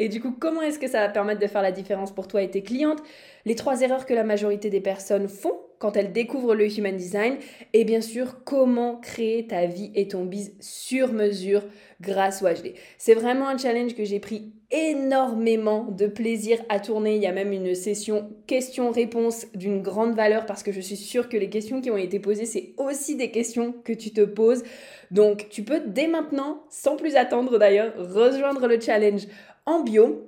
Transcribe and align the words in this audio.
et 0.00 0.08
du 0.08 0.18
coup, 0.18 0.32
comment 0.32 0.62
est-ce 0.62 0.78
que 0.78 0.88
ça 0.88 1.00
va 1.00 1.10
permettre 1.10 1.40
de 1.40 1.46
faire 1.46 1.60
la 1.60 1.72
différence 1.72 2.10
pour 2.10 2.26
toi 2.26 2.40
et 2.40 2.50
tes 2.50 2.62
clientes? 2.62 3.02
Les 3.44 3.54
trois 3.54 3.82
erreurs 3.82 4.06
que 4.06 4.14
la 4.14 4.24
majorité 4.24 4.70
des 4.70 4.80
personnes 4.80 5.28
font 5.28 5.60
quand 5.80 5.96
elles 5.96 6.12
découvrent 6.12 6.54
le 6.54 6.78
Human 6.78 6.96
Design. 6.96 7.36
Et 7.72 7.84
bien 7.84 8.00
sûr, 8.00 8.44
comment 8.44 8.96
créer 8.96 9.46
ta 9.46 9.66
vie 9.66 9.90
et 9.96 10.06
ton 10.06 10.24
biz 10.24 10.54
sur 10.60 11.12
mesure 11.12 11.64
grâce 12.00 12.42
au 12.42 12.46
HD. 12.46 12.74
C'est 12.98 13.14
vraiment 13.14 13.48
un 13.48 13.58
challenge 13.58 13.94
que 13.94 14.04
j'ai 14.04 14.20
pris 14.20 14.52
énormément 14.70 15.84
de 15.84 16.06
plaisir 16.06 16.58
à 16.68 16.80
tourner. 16.80 17.16
Il 17.16 17.22
y 17.22 17.26
a 17.26 17.32
même 17.32 17.52
une 17.52 17.74
session 17.74 18.30
questions-réponses 18.46 19.46
d'une 19.54 19.82
grande 19.82 20.14
valeur 20.14 20.46
parce 20.46 20.62
que 20.62 20.70
je 20.70 20.80
suis 20.80 20.96
sûre 20.96 21.28
que 21.28 21.36
les 21.36 21.50
questions 21.50 21.80
qui 21.80 21.90
ont 21.90 21.96
été 21.96 22.20
posées, 22.20 22.46
c'est 22.46 22.74
aussi 22.76 23.16
des 23.16 23.30
questions 23.30 23.74
que 23.84 23.92
tu 23.92 24.12
te 24.12 24.20
poses. 24.20 24.62
Donc, 25.10 25.48
tu 25.50 25.64
peux 25.64 25.80
dès 25.84 26.06
maintenant, 26.06 26.62
sans 26.68 26.96
plus 26.96 27.16
attendre 27.16 27.58
d'ailleurs, 27.58 27.92
rejoindre 27.96 28.66
le 28.68 28.78
challenge 28.80 29.26
en 29.66 29.80
bio 29.80 30.26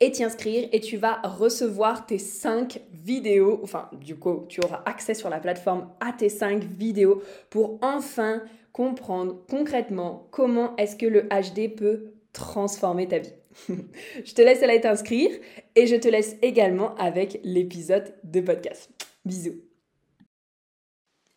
et 0.00 0.10
t'y 0.10 0.24
et 0.72 0.80
tu 0.80 0.96
vas 0.96 1.20
recevoir 1.22 2.06
tes 2.06 2.18
5 2.18 2.80
vidéos, 2.92 3.60
enfin 3.62 3.88
du 3.92 4.16
coup 4.16 4.44
tu 4.48 4.60
auras 4.62 4.82
accès 4.86 5.14
sur 5.14 5.30
la 5.30 5.38
plateforme 5.38 5.88
à 6.00 6.12
tes 6.12 6.28
5 6.28 6.62
vidéos 6.64 7.22
pour 7.50 7.78
enfin 7.82 8.42
comprendre 8.72 9.36
concrètement 9.48 10.26
comment 10.30 10.76
est-ce 10.76 10.96
que 10.96 11.06
le 11.06 11.22
HD 11.22 11.74
peut 11.74 12.12
transformer 12.32 13.08
ta 13.08 13.18
vie. 13.18 13.32
je 14.24 14.34
te 14.34 14.42
laisse 14.42 14.62
aller 14.62 14.80
t'inscrire 14.80 15.30
et 15.76 15.86
je 15.86 15.96
te 15.96 16.08
laisse 16.08 16.36
également 16.42 16.94
avec 16.96 17.40
l'épisode 17.44 18.14
de 18.24 18.40
podcast. 18.40 18.90
Bisous. 19.24 19.63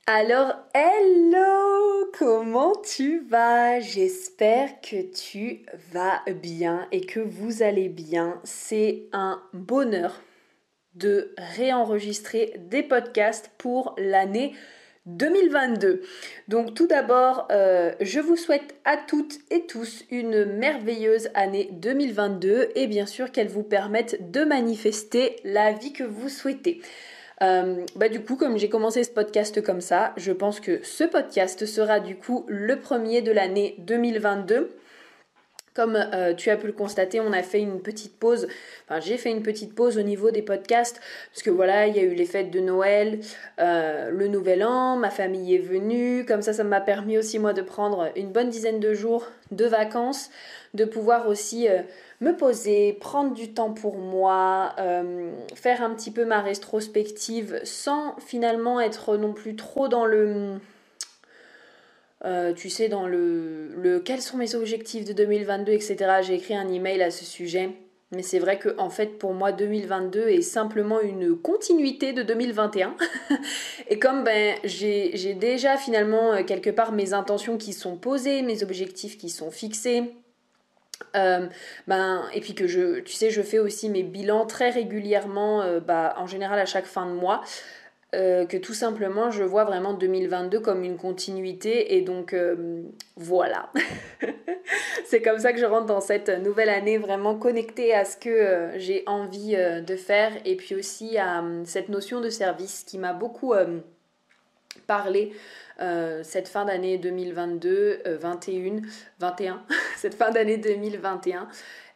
Alors, 0.10 0.56
hello, 0.74 2.10
comment 2.18 2.72
tu 2.82 3.26
vas? 3.28 3.82
J'espère 3.82 4.80
que 4.80 5.02
tu 5.02 5.66
vas 5.92 6.24
bien 6.42 6.88
et 6.94 7.02
que 7.02 7.20
vous 7.20 7.62
allez 7.62 7.90
bien. 7.90 8.40
C'est 8.46 9.10
un 9.12 9.44
bonheur 9.52 10.22
de 10.96 11.36
réenregistrer 11.38 12.54
des 12.70 12.84
podcasts 12.84 13.52
pour 13.58 13.96
l'année 13.98 14.56
2022. 15.08 16.04
Donc 16.48 16.74
tout 16.74 16.88
d'abord, 16.88 17.50
euh, 17.52 17.92
je 18.00 18.22
vous 18.22 18.38
souhaite 18.38 18.76
à 18.86 18.96
toutes 18.96 19.40
et 19.52 19.66
tous 19.66 20.06
une 20.10 20.46
merveilleuse 20.46 21.28
année 21.34 21.68
2022 21.74 22.70
et 22.76 22.88
bien 22.88 23.08
sûr 23.08 23.34
qu'elle 23.34 23.50
vous 23.50 23.64
permette 23.64 24.32
de 24.32 24.46
manifester 24.46 25.36
la 25.44 25.74
vie 25.74 25.92
que 25.92 26.06
vous 26.06 26.30
souhaitez. 26.30 26.82
Euh, 27.44 27.86
bah 27.96 28.10
du 28.10 28.22
coup, 28.22 28.36
comme 28.36 28.58
j'ai 28.58 28.70
commencé 28.70 29.04
ce 29.04 29.12
podcast 29.12 29.62
comme 29.62 29.82
ça, 29.82 30.14
je 30.18 30.32
pense 30.32 30.60
que 30.60 30.84
ce 30.84 31.04
podcast 31.04 31.66
sera 31.66 32.00
du 32.00 32.16
coup 32.16 32.46
le 32.48 32.80
premier 32.80 33.22
de 33.22 33.32
l'année 33.32 33.76
2022. 33.80 34.72
Comme 35.76 35.96
euh, 35.96 36.34
tu 36.34 36.50
as 36.50 36.58
pu 36.58 36.66
le 36.66 36.74
constater, 36.74 37.20
on 37.20 37.32
a 37.34 37.44
fait 37.44 37.60
une 37.60 37.82
petite 37.82 38.18
pause, 38.18 38.48
enfin 38.86 39.00
j'ai 39.00 39.16
fait 39.18 39.30
une 39.30 39.44
petite 39.44 39.76
pause 39.76 40.00
au 40.00 40.02
niveau 40.02 40.32
des 40.32 40.42
podcasts, 40.42 41.00
parce 41.32 41.44
que 41.44 41.52
voilà, 41.52 41.86
il 41.86 41.96
y 41.96 42.00
a 42.00 42.02
eu 42.02 42.16
les 42.16 42.26
fêtes 42.26 42.50
de 42.50 42.60
Noël, 42.60 43.20
euh, 43.60 44.10
le 44.10 44.28
Nouvel 44.28 44.64
An, 44.64 44.96
ma 44.96 45.12
famille 45.12 45.54
est 45.54 45.60
venue, 45.60 46.26
comme 46.26 46.42
ça 46.42 46.52
ça 46.52 46.64
m'a 46.64 46.82
permis 46.82 47.20
aussi 47.20 47.38
moi 47.38 47.54
de 47.54 47.62
prendre 47.62 48.10
une 48.16 48.32
bonne 48.32 48.50
dizaine 48.50 48.80
de 48.80 48.96
jours 48.96 49.28
de 49.52 49.66
vacances, 49.66 50.32
de 50.74 50.84
pouvoir 50.84 51.28
aussi 51.28 51.68
me 52.22 52.32
poser, 52.36 52.94
prendre 52.94 53.34
du 53.34 53.54
temps 53.54 53.72
pour 53.72 53.98
moi, 53.98 54.74
euh, 54.80 55.32
faire 55.56 55.84
un 55.84 55.92
petit 55.94 56.12
peu 56.12 56.26
ma 56.26 56.42
rétrospective 56.42 57.60
sans 57.64 58.16
finalement 58.20 58.80
être 58.82 59.18
non 59.18 59.34
plus 59.34 59.56
trop 59.56 59.88
dans 59.88 60.06
le... 60.06 60.56
Euh, 62.26 62.52
tu 62.54 62.70
sais, 62.70 62.90
dans 62.90 63.06
le, 63.06 63.68
le 63.76 64.00
quels 64.00 64.22
sont 64.22 64.38
mes 64.38 64.56
objectifs 64.56 65.06
de 65.06 65.14
2022, 65.14 65.72
etc. 65.72 65.98
J'ai 66.24 66.34
écrit 66.34 66.56
un 66.56 66.68
email 66.68 67.02
à 67.04 67.12
ce 67.12 67.24
sujet. 67.24 67.70
Mais 68.12 68.24
c'est 68.24 68.40
vrai 68.40 68.58
que 68.58 68.74
en 68.78 68.90
fait 68.90 69.20
pour 69.20 69.34
moi 69.34 69.52
2022 69.52 70.30
est 70.30 70.42
simplement 70.42 71.02
une 71.02 71.38
continuité 71.38 72.14
de 72.14 72.24
2021. 72.24 72.96
et 73.90 74.00
comme 74.00 74.24
ben 74.24 74.56
j'ai 74.64 75.34
déjà 75.34 75.76
finalement 75.76 76.32
euh, 76.32 76.44
quelque 76.44 76.70
part 76.70 76.94
mes 76.94 77.14
intentions 77.14 77.58
qui 77.58 77.74
sont 77.74 77.98
posées, 77.98 78.44
mes 78.44 78.64
objectifs 78.64 79.18
qui 79.18 79.30
sont 79.30 79.52
fixés, 79.52 80.04
euh, 81.16 81.48
ben, 81.88 82.24
et 82.34 82.42
puis 82.42 82.56
que 82.56 82.68
je, 82.68 83.00
tu 83.00 83.14
sais, 83.14 83.30
je 83.30 83.42
fais 83.42 83.60
aussi 83.60 83.90
mes 83.90 84.04
bilans 84.04 84.46
très 84.46 84.70
régulièrement, 84.70 85.62
euh, 85.62 85.80
bah, 85.80 86.16
en 86.18 86.28
général 86.28 86.60
à 86.60 86.66
chaque 86.66 86.86
fin 86.86 87.06
de 87.06 87.12
mois. 87.12 87.42
Euh, 88.16 88.46
que 88.46 88.56
tout 88.56 88.74
simplement 88.74 89.32
je 89.32 89.44
vois 89.44 89.66
vraiment 89.66 89.94
2022 89.94 90.62
comme 90.62 90.86
une 90.86 90.96
continuité 90.96 91.98
et 91.98 92.02
donc 92.02 92.34
voilà 93.18 93.70
c'est 95.06 95.22
comme 95.22 95.40
ça 95.40 95.52
que 95.52 95.60
je 95.60 95.66
rentre 95.66 95.88
dans 95.88 96.00
cette 96.00 96.30
nouvelle 96.30 96.70
année 96.70 96.98
vraiment 96.98 97.36
connectée 97.36 97.94
à 97.94 98.06
ce 98.06 98.16
que 98.16 98.70
j'ai 98.78 99.04
envie 99.08 99.58
de 99.58 99.96
faire 99.98 100.32
et 100.46 100.56
puis 100.56 100.74
aussi 100.74 101.18
à 101.18 101.44
cette 101.66 101.90
notion 101.90 102.22
de 102.22 102.30
service 102.30 102.86
qui 102.88 102.98
m'a 102.98 103.12
beaucoup 103.12 103.54
parlé 104.88 105.34
euh, 105.80 106.22
cette 106.24 106.48
fin 106.48 106.66
d'année 106.66 106.98
2022, 106.98 108.02
21, 108.20 108.82
21, 109.20 109.64
cette 109.98 110.16
fin 110.16 110.32
d'année 110.32 110.58
2021. 110.58 111.48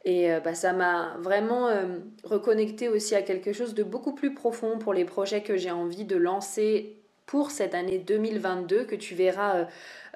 Et 0.03 0.31
euh, 0.31 0.39
bah, 0.39 0.55
ça 0.55 0.73
m'a 0.73 1.15
vraiment 1.19 1.67
euh, 1.67 1.99
reconnecté 2.23 2.89
aussi 2.89 3.15
à 3.15 3.21
quelque 3.21 3.53
chose 3.53 3.75
de 3.75 3.83
beaucoup 3.83 4.13
plus 4.13 4.33
profond 4.33 4.79
pour 4.79 4.93
les 4.93 5.05
projets 5.05 5.43
que 5.43 5.57
j'ai 5.57 5.71
envie 5.71 6.05
de 6.05 6.15
lancer 6.15 7.00
pour 7.31 7.49
cette 7.49 7.75
année 7.75 7.97
2022 7.97 8.83
que 8.83 8.95
tu 8.95 9.15
verras 9.15 9.65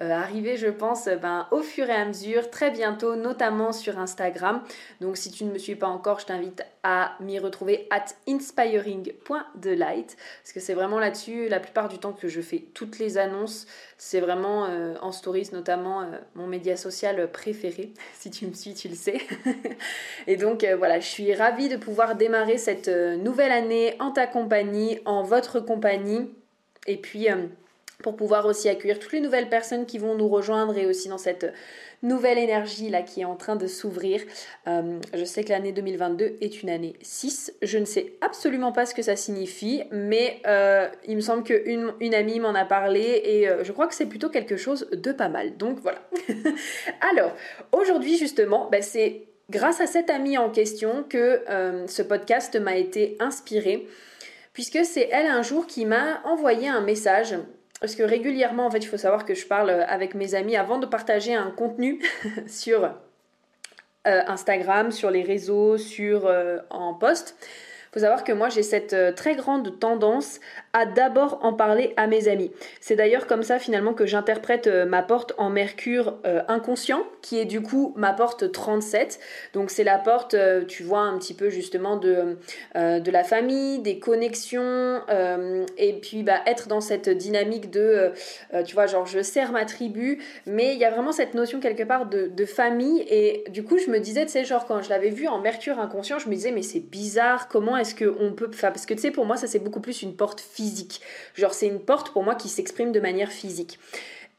euh, 0.02 0.12
arriver, 0.12 0.58
je 0.58 0.68
pense, 0.68 1.08
ben, 1.08 1.48
au 1.52 1.62
fur 1.62 1.90
et 1.90 1.94
à 1.94 2.04
mesure, 2.04 2.50
très 2.50 2.72
bientôt, 2.72 3.16
notamment 3.16 3.72
sur 3.72 3.98
Instagram. 4.00 4.62
Donc 5.00 5.16
si 5.16 5.32
tu 5.32 5.46
ne 5.46 5.52
me 5.54 5.58
suis 5.58 5.78
pas 5.78 5.88
encore, 5.88 6.20
je 6.20 6.26
t'invite 6.26 6.66
à 6.84 7.16
m'y 7.22 7.40
retrouver 7.40 7.88
at 7.90 8.04
inspiring.delight 8.28 10.18
parce 10.44 10.52
que 10.54 10.60
c'est 10.60 10.74
vraiment 10.74 11.00
là-dessus 11.00 11.48
la 11.48 11.62
plupart 11.62 11.88
du 11.88 12.00
temps 12.00 12.12
que 12.12 12.28
je 12.28 12.42
fais 12.42 12.66
toutes 12.74 13.00
les 13.00 13.18
annonces. 13.18 13.66
C'est 13.98 14.20
vraiment 14.20 14.66
euh, 14.66 14.96
en 15.02 15.14
stories, 15.14 15.52
notamment 15.54 16.02
euh, 16.02 16.18
mon 16.36 16.48
média 16.48 16.76
social 16.76 17.32
préféré. 17.32 17.94
si 18.14 18.30
tu 18.30 18.46
me 18.46 18.54
suis, 18.54 18.74
tu 18.74 18.90
le 18.90 18.96
sais. 18.96 19.22
et 20.28 20.36
donc 20.36 20.66
voilà, 20.78 21.00
je 21.00 21.08
suis 21.08 21.34
ravie 21.34 21.70
de 21.70 21.78
pouvoir 21.78 22.18
démarrer 22.18 22.58
cette 22.58 22.90
nouvelle 22.90 23.54
année 23.54 23.96
en 24.02 24.12
ta 24.12 24.28
compagnie, 24.28 25.00
en 25.06 25.24
votre 25.24 25.62
compagnie. 25.62 26.30
Et 26.86 26.98
puis 26.98 27.28
pour 28.04 28.16
pouvoir 28.16 28.46
aussi 28.46 28.70
accueillir 28.70 29.00
toutes 29.00 29.14
les 29.14 29.22
nouvelles 29.22 29.50
personnes 29.50 29.86
qui 29.86 29.98
vont 29.98 30.16
nous 30.16 30.28
rejoindre 30.28 30.78
et 30.78 30.86
aussi 30.86 31.08
dans 31.08 31.18
cette 31.18 31.54
nouvelle 32.04 32.38
énergie 32.38 32.90
là 32.90 33.02
qui 33.02 33.22
est 33.22 33.26
en 33.26 33.36
train 33.36 33.56
de 33.56 33.68
s'ouvrir. 33.68 34.22
Euh, 34.68 35.00
je 35.14 35.24
sais 35.24 35.44
que 35.44 35.50
l'année 35.50 35.72
2022 35.72 36.38
est 36.42 36.62
une 36.62 36.70
année 36.70 36.94
6. 37.02 37.54
Je 37.62 37.78
ne 37.78 37.86
sais 37.86 38.14
absolument 38.22 38.72
pas 38.72 38.86
ce 38.86 38.94
que 38.94 39.02
ça 39.02 39.16
signifie, 39.16 39.84
mais 39.92 40.42
euh, 40.46 40.88
il 41.08 41.16
me 41.16 41.22
semble 41.22 41.44
qu'une 41.44 41.94
une 42.00 42.14
amie 42.14 42.40
m'en 42.40 42.54
a 42.54 42.66
parlé 42.66 43.22
et 43.24 43.50
euh, 43.50 43.64
je 43.64 43.72
crois 43.72 43.88
que 43.88 43.96
c'est 43.96 44.06
plutôt 44.06 44.30
quelque 44.30 44.58
chose 44.58 44.88
de 44.92 45.12
pas 45.12 45.30
mal. 45.30 45.58
Donc 45.58 45.80
voilà. 45.80 46.02
Alors, 47.12 47.34
aujourd'hui 47.72 48.18
justement, 48.18 48.70
bah, 48.70 48.82
c'est 48.82 49.24
grâce 49.50 49.80
à 49.80 49.88
cette 49.88 50.10
amie 50.10 50.38
en 50.38 50.50
question 50.50 51.04
que 51.08 51.44
euh, 51.50 51.88
ce 51.88 52.02
podcast 52.02 52.60
m'a 52.60 52.76
été 52.76 53.16
inspiré, 53.20 53.88
puisque 54.56 54.84
c'est 54.84 55.08
elle 55.12 55.28
un 55.28 55.44
jour 55.44 55.68
qui 55.68 55.86
m'a 55.86 56.22
envoyé 56.24 56.68
un 56.68 56.82
message. 56.82 57.36
Parce 57.80 57.94
que 57.94 58.02
régulièrement, 58.02 58.66
en 58.66 58.72
fait, 58.72 58.80
il 58.80 58.88
faut 58.88 58.98
savoir 58.98 59.26
que 59.26 59.36
je 59.36 59.46
parle 59.46 59.70
avec 59.70 60.16
mes 60.16 60.34
amis 60.34 60.56
avant 60.56 60.80
de 60.80 60.88
partager 60.88 61.36
un 61.36 61.52
contenu 61.52 62.02
sur 62.48 62.90
Instagram, 64.06 64.92
sur 64.92 65.12
les 65.12 65.22
réseaux, 65.24 65.78
sur 65.78 66.32
en 66.70 66.94
post 66.94 67.36
faut 67.96 68.02
savoir 68.02 68.26
que 68.26 68.34
moi 68.34 68.50
j'ai 68.50 68.62
cette 68.62 68.92
euh, 68.92 69.14
très 69.14 69.36
grande 69.36 69.80
tendance 69.80 70.42
à 70.74 70.86
d'abord 70.86 71.40
en 71.44 71.54
parler 71.54 71.94
à 71.96 72.08
mes 72.08 72.28
amis. 72.28 72.52
C'est 72.82 72.98
d'ailleurs 72.98 73.26
comme 73.26 73.42
ça 73.42 73.58
finalement 73.58 73.94
que 73.94 74.06
j'interprète 74.06 74.68
euh, 74.68 74.86
ma 74.86 75.02
porte 75.02 75.32
en 75.38 75.50
mercure 75.50 76.18
euh, 76.26 76.42
inconscient, 76.50 77.04
qui 77.22 77.40
est 77.40 77.46
du 77.46 77.62
coup 77.62 77.94
ma 77.96 78.12
porte 78.12 78.52
37. 78.52 79.20
Donc 79.54 79.70
c'est 79.72 79.86
la 79.86 79.98
porte, 79.98 80.36
tu 80.68 80.84
vois, 80.84 81.00
un 81.00 81.18
petit 81.18 81.34
peu 81.34 81.50
justement 81.50 81.96
de, 81.96 82.38
de 82.76 83.12
la 83.12 83.24
famille, 83.24 83.80
des 83.80 84.00
connexions, 84.00 85.02
et 85.78 85.94
puis 85.94 86.24
bah, 86.24 86.42
être 86.46 86.68
dans 86.68 86.82
cette 86.82 87.10
dynamique 87.10 87.72
de, 87.72 88.12
tu 88.66 88.76
vois, 88.76 88.86
genre 88.86 89.06
je 89.06 89.22
sers 89.22 89.52
ma 89.52 89.66
tribu, 89.66 90.22
mais 90.46 90.74
il 90.74 90.80
y 90.80 90.86
a 90.86 90.92
vraiment 90.92 91.12
cette 91.12 91.34
notion 91.34 91.60
quelque 91.60 91.84
part 91.84 92.06
de, 92.08 92.46
famille, 92.46 93.04
et 93.10 93.44
du 93.50 93.64
coup 93.64 93.78
je 93.78 93.90
me 93.90 94.00
disais, 94.00 94.26
tu 94.26 94.34
sais, 94.34 94.46
genre 94.46 94.66
quand 94.66 94.82
je 94.82 94.90
l'avais 94.90 95.10
vu 95.10 95.28
en 95.28 95.40
mercure 95.40 95.80
inconscient, 95.80 96.20
je 96.20 96.30
me 96.30 96.36
disais, 96.36 96.52
mais 96.52 96.62
c'est 96.62 96.80
bizarre, 96.80 97.48
comment 97.48 97.78
faire 97.94 98.74
Parce 98.74 98.86
que 98.86 98.94
tu 98.94 99.02
sais, 99.02 99.12
pour 99.12 99.26
moi, 99.26 99.38
ça 99.38 99.48
c'est 99.48 99.60
beaucoup 99.60 99.82
plus 99.82 100.02
une 100.02 100.16
porte 100.16 100.42
physique. 100.42 101.02
Genre, 101.36 101.54
c'est 101.54 101.68
une 101.68 101.80
porte 101.80 102.12
pour 102.12 102.24
moi 102.24 102.36
qui 102.36 102.50
s'exprime 102.50 102.92
de 102.92 103.00
manière 103.00 103.32
physique. 103.32 103.80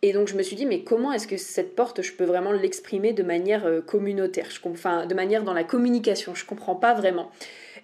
Et 0.02 0.12
donc 0.12 0.28
je 0.28 0.36
me 0.36 0.42
suis 0.42 0.56
dit, 0.56 0.66
mais 0.66 0.82
comment 0.84 1.12
est-ce 1.12 1.26
que 1.26 1.36
cette 1.36 1.74
porte, 1.74 2.02
je 2.02 2.12
peux 2.12 2.24
vraiment 2.24 2.52
l'exprimer 2.52 3.12
de 3.12 3.22
manière 3.22 3.66
euh, 3.66 3.80
communautaire? 3.80 4.48
Je, 4.50 4.60
Enfin, 4.68 5.06
de 5.06 5.14
manière 5.14 5.42
dans 5.42 5.54
la 5.54 5.64
communication, 5.64 6.34
je 6.34 6.44
comprends 6.44 6.76
pas 6.76 6.94
vraiment. 6.94 7.30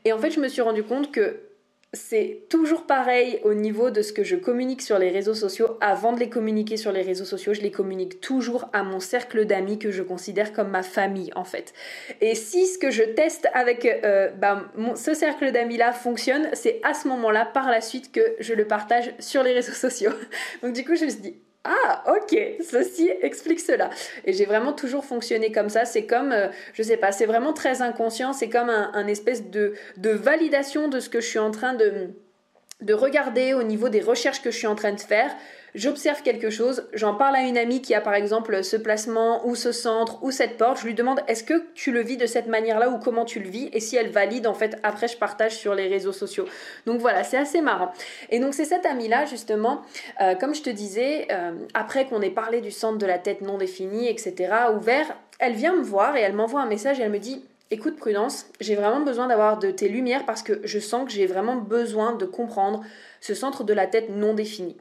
Et 0.05 0.13
en 0.13 0.19
fait, 0.19 0.31
je 0.31 0.41
me 0.41 0.49
suis 0.49 0.63
rendu 0.63 0.83
compte 0.83 1.11
que 1.11 1.41
c'est 1.95 2.45
toujours 2.49 2.87
pareil 2.87 3.39
au 3.45 3.53
niveau 3.53 3.91
de 3.91 4.01
ce 4.01 4.15
que 4.15 4.25
je 4.25 4.37
communique 4.37 4.81
sur 4.81 4.99
les 4.99 5.11
réseaux 5.11 5.35
sociaux. 5.35 5.77
Avant 5.83 6.15
de 6.15 6.21
les 6.21 6.31
communiquer 6.31 6.79
sur 6.79 6.91
les 6.91 7.03
réseaux 7.03 7.27
sociaux, 7.27 7.53
je 7.53 7.61
les 7.61 7.71
communique 7.71 8.21
toujours 8.23 8.71
à 8.73 8.83
mon 8.83 8.99
cercle 8.99 9.45
d'amis 9.45 9.79
que 9.79 9.91
je 9.91 10.03
considère 10.03 10.55
comme 10.55 10.71
ma 10.71 10.83
famille 10.83 11.31
en 11.37 11.45
fait. 11.45 11.75
Et 12.23 12.35
si 12.35 12.67
ce 12.67 12.79
que 12.79 12.91
je 12.91 13.03
teste 13.03 13.47
avec 13.53 13.85
euh, 13.85 14.31
bah, 14.31 14.73
ce 14.97 15.13
cercle 15.13 15.53
d'amis-là 15.53 15.93
fonctionne, 15.93 16.49
c'est 16.55 16.81
à 16.83 16.95
ce 16.95 17.09
moment-là, 17.09 17.45
par 17.45 17.71
la 17.71 17.83
suite, 17.83 18.11
que 18.11 18.37
je 18.41 18.55
le 18.55 18.67
partage 18.67 19.13
sur 19.19 19.43
les 19.43 19.53
réseaux 19.53 19.73
sociaux. 19.73 20.13
Donc 20.63 20.73
du 20.73 20.87
coup, 20.87 20.95
je 20.95 21.05
me 21.05 21.11
suis 21.11 21.21
dit, 21.21 21.37
ah, 21.65 22.03
ok, 22.09 22.37
ceci 22.61 23.09
explique 23.21 23.61
cela. 23.61 23.91
Et 24.25 24.33
j'ai 24.33 24.47
vraiment 24.47 24.73
toujours 24.73 25.05
fonctionné 25.05 25.53
comme 25.53 25.69
ça. 25.69 25.85
C'est 25.85 26.07
comme, 26.07 26.33
euh, 26.33 26.49
je 26.75 26.83
sais 26.83 26.97
pas, 26.97 27.13
c'est 27.13 27.27
vraiment 27.27 27.53
très 27.53 27.83
inconscient. 27.83 28.33
C'est 28.33 28.49
comme 28.49 28.69
un, 28.69 29.07
espèce 29.07 29.49
de, 29.49 29.75
de 29.97 30.11
validation 30.11 30.89
de 30.89 30.99
ce 30.99 31.09
que 31.09 31.21
je 31.21 31.27
suis 31.27 31.39
en 31.39 31.53
train 31.53 31.75
de, 31.75 32.11
de 32.83 32.95
regarder 32.95 33.55
au 33.55 33.63
niveau 33.63 33.89
des 33.89 34.01
recherches 34.01 34.43
que 34.43 34.51
je 34.51 34.59
suis 34.59 34.67
en 34.67 34.75
train 34.75 34.93
de 34.93 35.01
faire 35.01 35.35
j'observe 35.75 36.23
quelque 36.23 36.51
chose, 36.51 36.87
j'en 36.93 37.15
parle 37.15 37.37
à 37.37 37.43
une 37.43 37.57
amie 37.57 37.81
qui 37.81 37.95
a 37.95 38.01
par 38.01 38.15
exemple 38.15 38.63
ce 38.63 38.77
placement 38.77 39.47
ou 39.47 39.55
ce 39.55 39.73
centre 39.73 40.23
ou 40.23 40.31
cette 40.31 40.57
porte, 40.59 40.81
je 40.81 40.87
lui 40.87 40.95
demande 40.95 41.21
est-ce 41.29 41.45
que 41.45 41.65
tu 41.75 41.93
le 41.93 42.03
vis 42.03 42.17
de 42.17 42.27
cette 42.27 42.47
manière-là 42.47 42.91
ou 42.91 42.99
comment 42.99 43.25
tu 43.25 43.41
le 43.41 43.49
vis? 43.49 43.71
Et 43.73 43.81
si 43.81 43.97
elle 43.97 44.11
valide 44.11 44.47
en 44.47 44.55
fait 44.55 44.79
après 44.83 45.09
je 45.09 45.17
partage 45.17 45.57
sur 45.57 45.75
les 45.75 45.89
réseaux 45.89 46.13
sociaux. 46.13 46.47
Donc 46.87 47.01
voilà, 47.01 47.25
c'est 47.25 47.39
assez 47.39 47.61
marrant. 47.61 47.93
Et 48.31 48.39
donc 48.39 48.55
c'est 48.55 48.65
cette 48.65 48.87
amie-là 48.87 49.25
justement, 49.27 49.83
euh, 50.21 50.35
comme 50.35 50.55
je 50.55 50.63
te 50.63 50.71
disais, 50.71 51.29
euh, 51.31 51.53
après 51.75 52.07
qu'on 52.07 52.21
ait 52.21 52.31
parlé 52.31 52.61
du 52.61 52.71
centre 52.71 52.99
de 52.99 53.07
la 53.07 53.19
tête 53.19 53.41
non 53.41 53.59
défini, 53.59 54.09
etc., 54.09 54.53
ouvert, 54.75 55.07
elle 55.39 55.55
vient 55.55 55.75
me 55.75 55.83
voir 55.83 56.17
et 56.17 56.21
elle 56.21 56.35
m'envoie 56.35 56.61
un 56.61 56.67
message 56.67 57.01
et 57.01 57.03
elle 57.03 57.11
me 57.11 57.19
dit 57.19 57.45
Écoute 57.73 57.97
Prudence, 57.97 58.45
j'ai 58.61 58.75
vraiment 58.75 59.01
besoin 59.01 59.29
d'avoir 59.29 59.59
de 59.59 59.71
tes 59.71 59.89
lumières 59.89 60.27
parce 60.27 60.43
que 60.43 60.61
je 60.63 60.79
sens 60.79 61.07
que 61.07 61.11
j'ai 61.11 61.25
vraiment 61.25 61.57
besoin 61.57 62.13
de 62.13 62.27
comprendre 62.27 62.85
ce 63.23 63.33
centre 63.33 63.65
de 63.65 63.73
la 63.73 63.87
tête 63.87 64.11
non 64.11 64.35
défini 64.35 64.77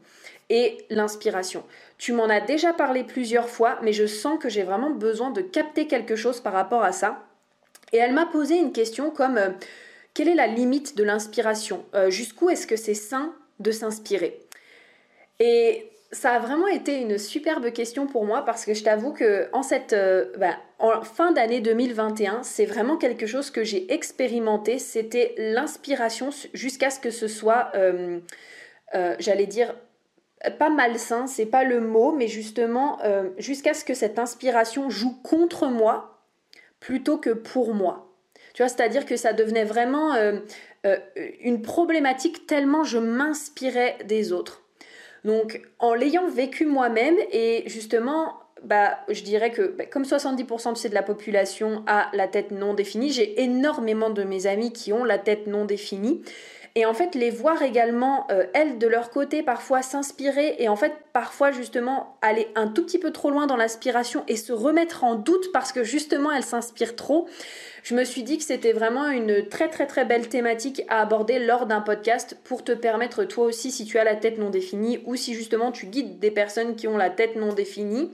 et 0.50 0.78
l'inspiration. 0.90 1.64
Tu 1.98 2.12
m'en 2.12 2.26
as 2.26 2.42
déjà 2.42 2.74
parlé 2.74 3.06
plusieurs 3.06 3.48
fois, 3.48 3.80
mais 3.82 3.94
je 3.94 4.06
sens 4.06 4.38
que 4.40 4.50
j'ai 4.50 4.64
vraiment 4.64 4.90
besoin 4.90 5.30
de 5.30 5.40
capter 5.40 5.88
quelque 5.88 6.18
chose 6.18 6.42
par 6.42 6.52
rapport 6.52 6.84
à 6.84 6.92
ça. 6.92 7.24
Et 7.94 7.98
elle 7.98 8.12
m'a 8.14 8.26
posé 8.26 8.58
une 8.58 8.74
question 8.74 9.10
comme 9.10 9.38
euh, 9.38 9.52
quelle 10.14 10.28
est 10.28 10.36
la 10.36 10.48
limite 10.48 10.98
de 10.98 11.06
l'inspiration? 11.06 11.86
Euh, 11.96 12.10
Jusqu'où 12.10 12.50
est-ce 12.50 12.68
que 12.68 12.76
c'est 12.76 12.94
sain 12.94 13.34
de 13.62 13.72
s'inspirer? 13.72 14.38
Et 15.40 15.91
ça 16.12 16.32
a 16.32 16.40
vraiment 16.40 16.68
été 16.68 16.98
une 17.00 17.18
superbe 17.18 17.72
question 17.72 18.08
pour 18.08 18.26
moi 18.26 18.44
parce 18.44 18.66
que 18.66 18.74
je 18.74 18.84
t'avoue 18.84 19.14
que 19.14 19.48
en 19.54 19.64
cette 19.64 19.94
euh, 19.94 20.32
bah, 20.38 20.58
en 20.80 21.02
fin 21.02 21.32
d'année 21.32 21.62
2021, 21.62 22.44
c'est 22.44 22.66
vraiment 22.66 22.98
quelque 22.98 23.26
chose 23.26 23.52
que 23.52 23.64
j'ai 23.64 23.94
expérimenté. 23.94 24.80
C'était 24.80 25.36
l'inspiration 25.38 26.30
jusqu'à 26.54 26.90
ce 26.90 27.00
que 27.00 27.12
ce 27.12 27.28
soit, 27.28 27.72
j'allais 29.20 29.46
dire, 29.46 29.76
pas 30.50 30.70
malsain, 30.70 31.28
c'est 31.28 31.46
pas 31.46 31.64
le 31.64 31.80
mot, 31.80 32.12
mais 32.12 32.28
justement 32.28 33.00
euh, 33.04 33.30
jusqu'à 33.38 33.74
ce 33.74 33.86
que 33.86 33.94
cette 33.94 34.18
inspiration 34.18 34.90
joue 34.90 35.16
contre 35.22 35.68
moi 35.68 36.24
plutôt 36.80 37.18
que 37.18 37.30
pour 37.30 37.76
moi. 37.76 38.08
Tu 38.54 38.64
vois, 38.64 38.70
c'est-à-dire 38.70 39.06
que 39.06 39.16
ça 39.16 39.34
devenait 39.34 39.64
vraiment 39.64 40.16
euh, 40.16 40.40
euh, 40.86 40.98
une 41.42 41.62
problématique 41.62 42.48
tellement 42.48 42.84
je 42.84 42.98
m'inspirais 42.98 43.98
des 44.06 44.34
autres. 44.34 44.61
Donc, 45.24 45.62
en 45.80 45.94
l'ayant 45.94 46.28
vécu 46.28 46.66
moi-même 46.66 47.16
et 47.32 47.64
justement, 47.68 48.34
bah, 48.64 49.00
je 49.10 49.24
dirais 49.24 49.52
que 49.52 49.76
bah, 49.76 49.86
comme 49.86 50.04
70% 50.04 50.90
de 50.90 50.94
la 50.94 51.04
population 51.04 51.84
a 51.88 52.10
la 52.14 52.28
tête 52.28 52.52
non 52.52 52.74
définie, 52.74 53.12
j'ai 53.12 53.42
énormément 53.42 54.10
de 54.10 54.24
mes 54.24 54.48
amis 54.48 54.72
qui 54.72 54.94
ont 54.94 55.04
la 55.04 55.18
tête 55.18 55.48
non 55.48 55.66
définie 55.66 56.22
et 56.76 56.86
en 56.86 56.94
fait 56.94 57.16
les 57.16 57.30
voir 57.30 57.62
également, 57.62 58.28
euh, 58.32 58.46
elles 58.54 58.78
de 58.78 58.88
leur 58.88 59.10
côté, 59.10 59.44
parfois 59.44 59.82
s'inspirer 59.82 60.56
et 60.60 60.70
en 60.70 60.76
fait 60.76 60.94
parfois 61.12 61.52
justement 61.52 62.18
aller 62.22 62.48
un 62.56 62.68
tout 62.68 62.86
petit 62.86 63.00
peu 63.00 63.12
trop 63.12 63.30
loin 63.30 63.46
dans 63.46 63.58
l'aspiration 63.58 64.24
et 64.28 64.38
se 64.38 64.54
remettre 64.54 65.04
en 65.04 65.16
doute 65.16 65.52
parce 65.52 65.72
que 65.72 65.84
justement 65.84 66.32
elles 66.32 66.44
s'inspirent 66.44 66.96
trop. 66.96 67.28
Je 67.84 67.96
me 67.96 68.04
suis 68.04 68.24
dit 68.24 68.38
que 68.38 68.44
c'était 68.44 68.74
vraiment 68.74 69.10
une 69.10 69.48
très 69.50 69.68
très 69.68 69.88
très 69.88 70.06
belle 70.06 70.30
thématique 70.30 70.84
à 70.88 71.02
aborder 71.02 71.40
lors 71.40 71.66
d'un 71.66 71.82
podcast 71.82 72.38
pour 72.44 72.64
te 72.64 72.72
permettre 72.72 73.26
toi 73.26 73.46
aussi 73.46 73.72
si 73.72 73.86
tu 73.86 73.98
as 73.98 74.04
la 74.04 74.16
tête 74.16 74.38
non 74.38 74.50
définie 74.50 75.02
ou 75.06 75.16
si 75.16 75.34
justement 75.34 75.72
tu 75.72 75.88
guides 75.88 76.20
des 76.20 76.32
personnes 76.32 76.76
qui 76.76 76.88
ont 76.88 76.98
la 76.98 77.10
tête 77.10 77.36
non 77.36 77.54
définie 77.54 78.12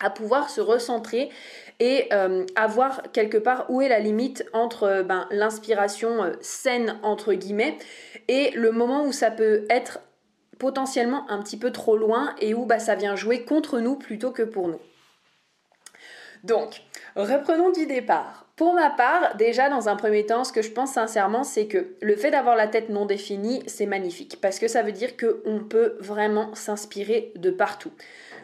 à 0.00 0.10
pouvoir 0.10 0.50
se 0.50 0.60
recentrer 0.60 1.30
et 1.80 2.08
euh, 2.12 2.44
avoir 2.56 3.02
quelque 3.12 3.38
part 3.38 3.66
où 3.68 3.82
est 3.82 3.88
la 3.88 3.98
limite 3.98 4.44
entre 4.52 4.84
euh, 4.84 5.02
ben, 5.02 5.26
l'inspiration 5.30 6.22
euh, 6.22 6.32
saine 6.40 6.98
entre 7.02 7.34
guillemets 7.34 7.78
et 8.28 8.50
le 8.52 8.72
moment 8.72 9.04
où 9.04 9.12
ça 9.12 9.30
peut 9.30 9.64
être 9.70 10.00
potentiellement 10.58 11.28
un 11.30 11.42
petit 11.42 11.56
peu 11.56 11.72
trop 11.72 11.96
loin 11.96 12.34
et 12.40 12.54
où 12.54 12.66
bah, 12.66 12.78
ça 12.78 12.94
vient 12.94 13.16
jouer 13.16 13.44
contre 13.44 13.80
nous 13.80 13.96
plutôt 13.96 14.30
que 14.30 14.42
pour 14.42 14.68
nous. 14.68 14.80
Donc, 16.44 16.82
reprenons 17.14 17.70
du 17.70 17.86
départ. 17.86 18.46
Pour 18.56 18.74
ma 18.74 18.90
part, 18.90 19.36
déjà 19.36 19.68
dans 19.68 19.88
un 19.88 19.96
premier 19.96 20.26
temps, 20.26 20.44
ce 20.44 20.52
que 20.52 20.62
je 20.62 20.70
pense 20.70 20.92
sincèrement, 20.92 21.42
c'est 21.42 21.66
que 21.66 21.96
le 22.00 22.16
fait 22.16 22.30
d'avoir 22.30 22.54
la 22.54 22.68
tête 22.68 22.90
non 22.90 23.06
définie, 23.06 23.62
c'est 23.66 23.86
magnifique 23.86 24.40
parce 24.40 24.58
que 24.58 24.68
ça 24.68 24.82
veut 24.82 24.92
dire 24.92 25.16
qu'on 25.16 25.60
peut 25.60 25.96
vraiment 26.00 26.54
s'inspirer 26.54 27.32
de 27.36 27.50
partout. 27.50 27.92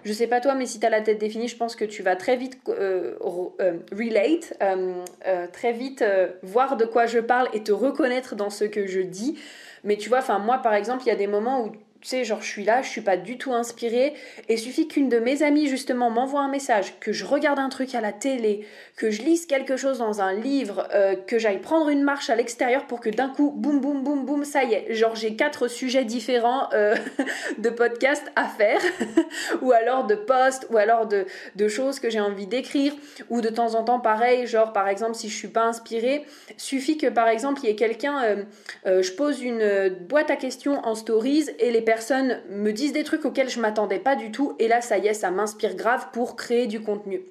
Je 0.04 0.12
sais 0.12 0.26
pas 0.26 0.40
toi, 0.40 0.54
mais 0.54 0.66
si 0.66 0.80
tu 0.80 0.86
as 0.86 0.90
la 0.90 1.00
tête 1.00 1.18
définie, 1.18 1.48
je 1.48 1.56
pense 1.56 1.76
que 1.76 1.84
tu 1.84 2.02
vas 2.02 2.16
très 2.16 2.36
vite 2.36 2.58
euh, 2.68 3.14
euh, 3.60 3.78
relate, 3.92 4.54
euh, 4.62 5.46
très 5.52 5.72
vite 5.72 6.04
voir 6.42 6.76
de 6.76 6.84
quoi 6.84 7.06
je 7.06 7.18
parle 7.18 7.48
et 7.52 7.62
te 7.62 7.72
reconnaître 7.72 8.34
dans 8.34 8.50
ce 8.50 8.64
que 8.64 8.86
je 8.86 9.00
dis. 9.00 9.38
Mais 9.84 9.96
tu 9.96 10.08
vois, 10.08 10.22
moi 10.38 10.58
par 10.58 10.74
exemple, 10.74 11.02
il 11.04 11.08
y 11.08 11.12
a 11.12 11.16
des 11.16 11.26
moments 11.26 11.64
où 11.64 11.72
tu 12.00 12.08
sais, 12.08 12.24
genre 12.24 12.40
je 12.40 12.46
suis 12.46 12.64
là, 12.64 12.80
je 12.82 12.88
suis 12.88 13.00
pas 13.00 13.16
du 13.16 13.38
tout 13.38 13.52
inspirée, 13.52 14.14
et 14.48 14.56
suffit 14.56 14.86
qu'une 14.86 15.08
de 15.08 15.18
mes 15.18 15.42
amies 15.42 15.66
justement 15.66 16.10
m'envoie 16.10 16.42
un 16.42 16.48
message, 16.48 16.94
que 17.00 17.12
je 17.12 17.24
regarde 17.24 17.58
un 17.58 17.68
truc 17.68 17.94
à 17.96 18.00
la 18.00 18.12
télé, 18.12 18.66
que 18.96 19.10
je 19.10 19.22
lise 19.22 19.46
quelque 19.46 19.76
chose 19.76 19.98
dans 19.98 20.20
un 20.20 20.32
livre, 20.32 20.86
euh, 20.94 21.16
que 21.16 21.38
j'aille 21.38 21.60
prendre 21.60 21.88
une 21.88 22.02
marche 22.02 22.30
à 22.30 22.36
l'extérieur 22.36 22.86
pour 22.86 23.00
que 23.00 23.10
d'un 23.10 23.28
coup, 23.28 23.50
boum 23.50 23.80
boum 23.80 24.04
boum 24.04 24.24
boum, 24.24 24.44
ça 24.44 24.62
y 24.62 24.74
est, 24.74 24.94
genre 24.94 25.16
j'ai 25.16 25.34
quatre 25.34 25.66
sujets 25.66 26.04
différents 26.04 26.68
euh, 26.72 26.94
de 27.58 27.68
podcast 27.68 28.24
à 28.36 28.44
faire, 28.46 28.80
ou 29.62 29.72
alors 29.72 30.06
de 30.06 30.14
posts, 30.14 30.68
ou 30.70 30.76
alors 30.76 31.06
de, 31.06 31.26
de 31.56 31.68
choses 31.68 31.98
que 31.98 32.10
j'ai 32.10 32.20
envie 32.20 32.46
d'écrire, 32.46 32.92
ou 33.28 33.40
de 33.40 33.48
temps 33.48 33.74
en 33.74 33.82
temps 33.82 34.00
pareil, 34.00 34.46
genre 34.46 34.72
par 34.72 34.88
exemple 34.88 35.14
si 35.14 35.28
je 35.28 35.36
suis 35.36 35.48
pas 35.48 35.64
inspirée, 35.64 36.24
suffit 36.56 36.96
que 36.96 37.08
par 37.08 37.26
exemple 37.26 37.60
il 37.64 37.66
y 37.66 37.72
ait 37.72 37.76
quelqu'un, 37.76 38.22
euh, 38.86 39.02
je 39.02 39.12
pose 39.12 39.42
une 39.42 39.88
boîte 40.08 40.30
à 40.30 40.36
questions 40.36 40.78
en 40.86 40.94
stories 40.94 41.46
et 41.58 41.72
les 41.72 41.87
personnes 41.88 42.42
me 42.50 42.70
disent 42.70 42.92
des 42.92 43.02
trucs 43.02 43.24
auxquels 43.24 43.48
je 43.48 43.60
m'attendais 43.60 43.98
pas 43.98 44.14
du 44.14 44.30
tout 44.30 44.54
et 44.58 44.68
là 44.68 44.82
ça 44.82 44.98
y 44.98 45.06
est, 45.06 45.14
ça 45.14 45.30
m'inspire 45.30 45.74
grave 45.74 46.08
pour 46.12 46.36
créer 46.36 46.66
du 46.66 46.82
contenu. 46.82 47.22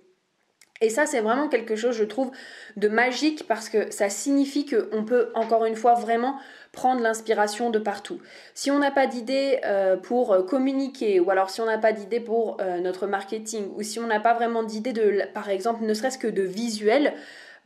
Et 0.81 0.89
ça, 0.89 1.05
c'est 1.05 1.21
vraiment 1.21 1.47
quelque 1.47 1.75
chose, 1.75 1.95
je 1.95 2.03
trouve, 2.03 2.31
de 2.75 2.87
magique 2.87 3.47
parce 3.47 3.69
que 3.69 3.91
ça 3.91 4.09
signifie 4.09 4.65
qu'on 4.65 5.05
peut, 5.05 5.29
encore 5.35 5.65
une 5.65 5.75
fois, 5.75 5.93
vraiment 5.93 6.37
prendre 6.71 7.01
l'inspiration 7.01 7.69
de 7.69 7.79
partout. 7.79 8.19
Si 8.53 8.69
on 8.71 8.79
n'a 8.79 8.91
pas 8.91 9.07
d'idée 9.07 9.59
euh, 9.65 9.95
pour 9.95 10.45
communiquer, 10.45 11.19
ou 11.19 11.29
alors 11.29 11.49
si 11.49 11.61
on 11.61 11.65
n'a 11.65 11.79
pas 11.79 11.93
d'idée 11.93 12.19
pour 12.19 12.57
euh, 12.59 12.79
notre 12.79 13.07
marketing, 13.07 13.71
ou 13.75 13.81
si 13.81 13.99
on 13.99 14.07
n'a 14.07 14.19
pas 14.19 14.33
vraiment 14.33 14.63
d'idée 14.63 14.93
de, 14.93 15.21
par 15.33 15.49
exemple, 15.49 15.83
ne 15.83 15.93
serait-ce 15.93 16.19
que 16.19 16.27
de 16.27 16.43
visuel, 16.43 17.13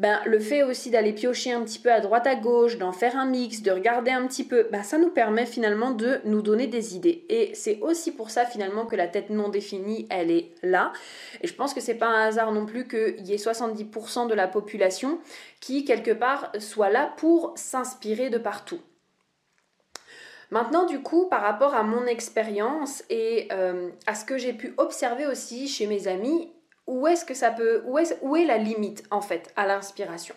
ben, 0.01 0.19
le 0.25 0.39
fait 0.39 0.63
aussi 0.63 0.89
d'aller 0.89 1.13
piocher 1.13 1.51
un 1.51 1.61
petit 1.61 1.77
peu 1.77 1.91
à 1.91 1.99
droite 1.99 2.25
à 2.25 2.33
gauche, 2.33 2.79
d'en 2.79 2.91
faire 2.91 3.15
un 3.15 3.27
mix, 3.27 3.61
de 3.61 3.69
regarder 3.69 4.09
un 4.09 4.25
petit 4.25 4.43
peu, 4.43 4.67
ben, 4.71 4.81
ça 4.81 4.97
nous 4.97 5.11
permet 5.11 5.45
finalement 5.45 5.91
de 5.91 6.21
nous 6.25 6.41
donner 6.41 6.65
des 6.65 6.95
idées. 6.95 7.23
Et 7.29 7.53
c'est 7.53 7.79
aussi 7.81 8.11
pour 8.11 8.31
ça 8.31 8.43
finalement 8.47 8.87
que 8.87 8.95
la 8.95 9.07
tête 9.07 9.29
non 9.29 9.49
définie, 9.49 10.07
elle 10.09 10.31
est 10.31 10.55
là. 10.63 10.91
Et 11.41 11.47
je 11.47 11.53
pense 11.53 11.75
que 11.75 11.81
c'est 11.81 11.93
pas 11.93 12.07
un 12.07 12.29
hasard 12.29 12.51
non 12.51 12.65
plus 12.65 12.87
qu'il 12.87 13.27
y 13.27 13.33
ait 13.33 13.37
70% 13.37 14.27
de 14.27 14.33
la 14.33 14.47
population 14.47 15.19
qui, 15.59 15.85
quelque 15.85 16.09
part, 16.09 16.51
soit 16.57 16.89
là 16.89 17.13
pour 17.17 17.53
s'inspirer 17.55 18.31
de 18.31 18.39
partout. 18.39 18.81
Maintenant, 20.49 20.87
du 20.87 21.01
coup, 21.01 21.27
par 21.29 21.43
rapport 21.43 21.75
à 21.75 21.83
mon 21.83 22.07
expérience 22.07 23.03
et 23.11 23.49
euh, 23.51 23.91
à 24.07 24.15
ce 24.15 24.25
que 24.25 24.39
j'ai 24.39 24.53
pu 24.53 24.73
observer 24.77 25.27
aussi 25.27 25.67
chez 25.67 25.85
mes 25.85 26.07
amis, 26.07 26.51
où 26.87 27.07
est-ce 27.07 27.25
que 27.25 27.33
ça 27.33 27.51
peut, 27.51 27.83
où 27.85 27.97
est, 27.97 28.17
où 28.21 28.35
est 28.35 28.45
la 28.45 28.57
limite 28.57 29.03
en 29.11 29.21
fait 29.21 29.51
à 29.55 29.65
l'inspiration? 29.65 30.35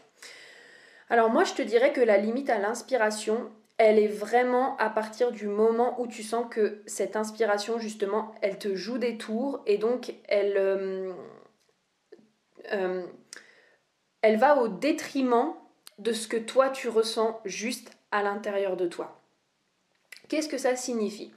Alors 1.11 1.31
moi, 1.31 1.45
je 1.45 1.55
te 1.55 1.63
dirais 1.63 1.93
que 1.93 2.01
la 2.01 2.17
limite 2.17 2.51
à 2.51 2.59
l'inspiration, 2.59 3.51
elle 3.77 3.99
est 3.99 4.09
vraiment 4.09 4.77
à 4.79 4.89
partir 4.89 5.33
du 5.33 5.47
moment 5.47 6.01
où 6.01 6.07
tu 6.07 6.23
sens 6.23 6.47
que 6.51 6.83
cette 6.87 7.17
inspiration, 7.17 7.79
justement, 7.79 8.35
elle 8.41 8.59
te 8.59 8.75
joue 8.75 8.99
des 8.99 9.19
tours 9.19 9.63
et 9.67 9.79
donc 9.79 10.15
elle, 10.29 10.57
euh, 10.57 11.13
euh, 12.73 13.07
elle 14.23 14.39
va 14.39 14.59
au 14.59 14.69
détriment 14.69 15.55
de 15.99 16.13
ce 16.13 16.29
que 16.29 16.37
toi 16.37 16.71
tu 16.71 16.89
ressens 16.89 17.41
juste 17.45 17.91
à 18.11 18.23
l'intérieur 18.23 18.77
de 18.77 18.87
toi. 18.87 19.21
Qu'est-ce 20.29 20.49
que 20.49 20.59
ça 20.59 20.77
signifie? 20.77 21.33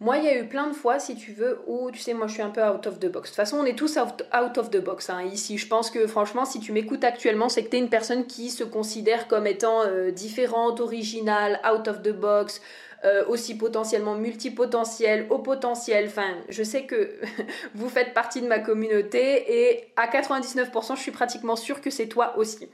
Moi, 0.00 0.18
il 0.18 0.24
y 0.24 0.28
a 0.28 0.36
eu 0.36 0.48
plein 0.48 0.66
de 0.66 0.74
fois, 0.74 0.98
si 0.98 1.14
tu 1.14 1.32
veux, 1.32 1.60
où, 1.66 1.90
tu 1.90 2.00
sais, 2.00 2.14
moi, 2.14 2.26
je 2.26 2.32
suis 2.34 2.42
un 2.42 2.50
peu 2.50 2.62
out 2.62 2.86
of 2.86 2.98
the 2.98 3.06
box. 3.06 3.30
De 3.30 3.34
toute 3.34 3.36
façon, 3.36 3.58
on 3.58 3.64
est 3.64 3.78
tous 3.78 3.96
out, 3.96 4.58
of 4.58 4.70
the 4.70 4.78
box 4.78 5.08
hein, 5.08 5.22
ici. 5.22 5.56
Je 5.56 5.68
pense 5.68 5.90
que, 5.90 6.06
franchement, 6.06 6.44
si 6.44 6.58
tu 6.58 6.72
m'écoutes 6.72 7.04
actuellement, 7.04 7.48
c'est 7.48 7.64
que 7.64 7.70
tu 7.70 7.76
es 7.76 7.78
une 7.78 7.88
personne 7.88 8.26
qui 8.26 8.50
se 8.50 8.64
considère 8.64 9.28
comme 9.28 9.46
étant 9.46 9.82
euh, 9.82 10.10
différente, 10.10 10.80
originale, 10.80 11.60
out 11.64 11.86
of 11.86 12.02
the 12.02 12.10
box, 12.10 12.60
euh, 13.04 13.24
aussi 13.28 13.56
potentiellement 13.56 14.16
multipotentiel, 14.16 15.26
au 15.30 15.38
potentiel. 15.38 16.06
Enfin, 16.08 16.38
je 16.48 16.64
sais 16.64 16.86
que 16.86 17.14
vous 17.74 17.88
faites 17.88 18.14
partie 18.14 18.42
de 18.42 18.48
ma 18.48 18.58
communauté 18.58 19.68
et 19.68 19.92
à 19.96 20.08
99%, 20.08 20.96
je 20.96 21.00
suis 21.00 21.12
pratiquement 21.12 21.54
sûre 21.54 21.80
que 21.80 21.90
c'est 21.90 22.08
toi 22.08 22.36
aussi. 22.36 22.68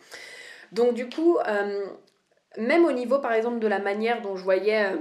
Donc, 0.73 0.95
du 0.95 1.07
coup, 1.09 1.37
euh, 1.47 1.85
même 2.57 2.87
au 2.87 2.93
niveau, 2.93 3.19
par 3.19 3.35
exemple, 3.35 3.59
de 3.59 3.67
la 3.67 3.79
manière 3.79 4.23
dont 4.23 4.37
je 4.37 4.43
voyais 4.43 4.95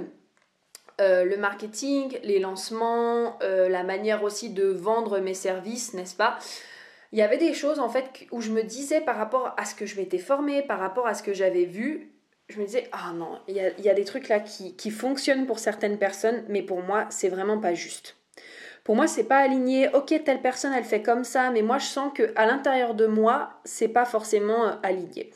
euh, 1.00 1.26
le 1.26 1.38
marketing, 1.38 2.18
les 2.24 2.40
lancements, 2.40 3.38
euh, 3.42 3.70
la 3.70 3.84
manière 3.84 4.24
aussi 4.24 4.50
de 4.50 4.68
vendre 4.68 5.20
mes 5.20 5.34
services, 5.34 5.94
n'est-ce 5.94 6.16
pas? 6.16 6.38
Il 7.12 7.20
y 7.20 7.22
avait 7.22 7.38
des 7.38 7.54
choses 7.54 7.80
en 7.80 7.90
fait 7.90 8.28
où 8.32 8.42
je 8.42 8.52
me 8.52 8.62
disais 8.62 9.02
par 9.02 9.18
rapport 9.18 9.54
à 9.58 9.66
ce 9.66 9.74
que 9.76 9.86
je 9.86 9.96
m'étais 9.96 10.20
formée, 10.20 10.62
par 10.62 10.80
rapport 10.80 11.08
à 11.08 11.14
ce 11.14 11.24
que 11.24 11.34
j'avais 11.34 11.66
vu, 11.66 12.12
je 12.50 12.60
me 12.60 12.66
disais, 12.66 12.88
ah 12.92 13.12
non, 13.14 13.40
il 13.48 13.56
y 13.56 13.90
a, 13.90 13.94
des 13.94 14.04
trucs 14.06 14.28
là 14.28 14.40
qui, 14.40 14.76
qui 14.76 14.90
fonctionnent 14.90 15.46
pour 15.46 15.60
certaines 15.60 15.98
personnes, 15.98 16.44
mais 16.50 16.64
pour 16.64 16.82
moi, 16.82 17.06
c'est 17.10 17.30
vraiment 17.30 17.60
pas 17.60 17.76
juste. 17.76 18.16
Pour 18.84 18.96
moi, 18.96 19.06
c'est 19.08 19.26
pas 19.26 19.38
aligné. 19.38 19.88
Ok, 19.94 20.14
telle 20.26 20.42
personne, 20.42 20.74
elle 20.74 20.84
fait 20.84 21.04
comme 21.04 21.24
ça, 21.24 21.52
mais 21.52 21.62
moi, 21.62 21.78
je 21.78 21.86
sens 21.86 22.12
que 22.14 22.34
à 22.36 22.48
l'intérieur 22.48 22.96
de 22.96 23.06
moi, 23.06 23.52
c'est 23.64 23.88
pas 23.88 24.06
forcément 24.06 24.66
euh, 24.66 24.72
aligné. 24.82 25.32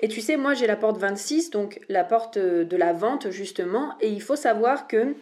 Et 0.00 0.08
tu 0.08 0.20
sais, 0.20 0.36
moi 0.36 0.54
j'ai 0.54 0.66
la 0.66 0.76
porte 0.76 0.98
26, 0.98 1.50
donc 1.50 1.80
la 1.88 2.04
porte 2.04 2.38
de 2.38 2.76
la 2.76 2.92
vente 2.92 3.30
justement, 3.30 3.94
et 4.00 4.08
il 4.08 4.20
faut 4.20 4.36
savoir 4.36 4.88
que 4.88 5.14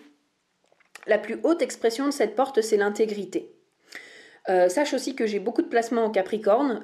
la 1.07 1.19
plus 1.19 1.39
haute 1.43 1.63
expression 1.63 2.07
de 2.07 2.11
cette 2.11 2.35
porte, 2.35 2.61
c'est 2.61 2.77
l'intégrité. 2.77 3.55
Euh, 4.49 4.69
sache 4.69 4.95
aussi 4.95 5.15
que 5.15 5.27
j'ai 5.27 5.39
beaucoup 5.39 5.63
de 5.63 5.69
placements 5.69 6.05
en 6.05 6.11
Capricorne. 6.11 6.83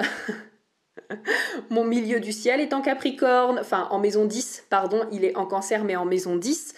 Mon 1.71 1.85
milieu 1.85 2.21
du 2.21 2.33
ciel 2.33 2.61
est 2.61 2.73
en 2.73 2.81
Capricorne, 2.81 3.59
enfin 3.59 3.89
en 3.91 3.99
maison 3.99 4.25
10, 4.25 4.67
pardon, 4.71 5.07
il 5.13 5.25
est 5.25 5.37
en 5.37 5.47
cancer 5.47 5.85
mais 5.85 5.97
en 5.97 6.05
maison 6.05 6.37
10. 6.37 6.75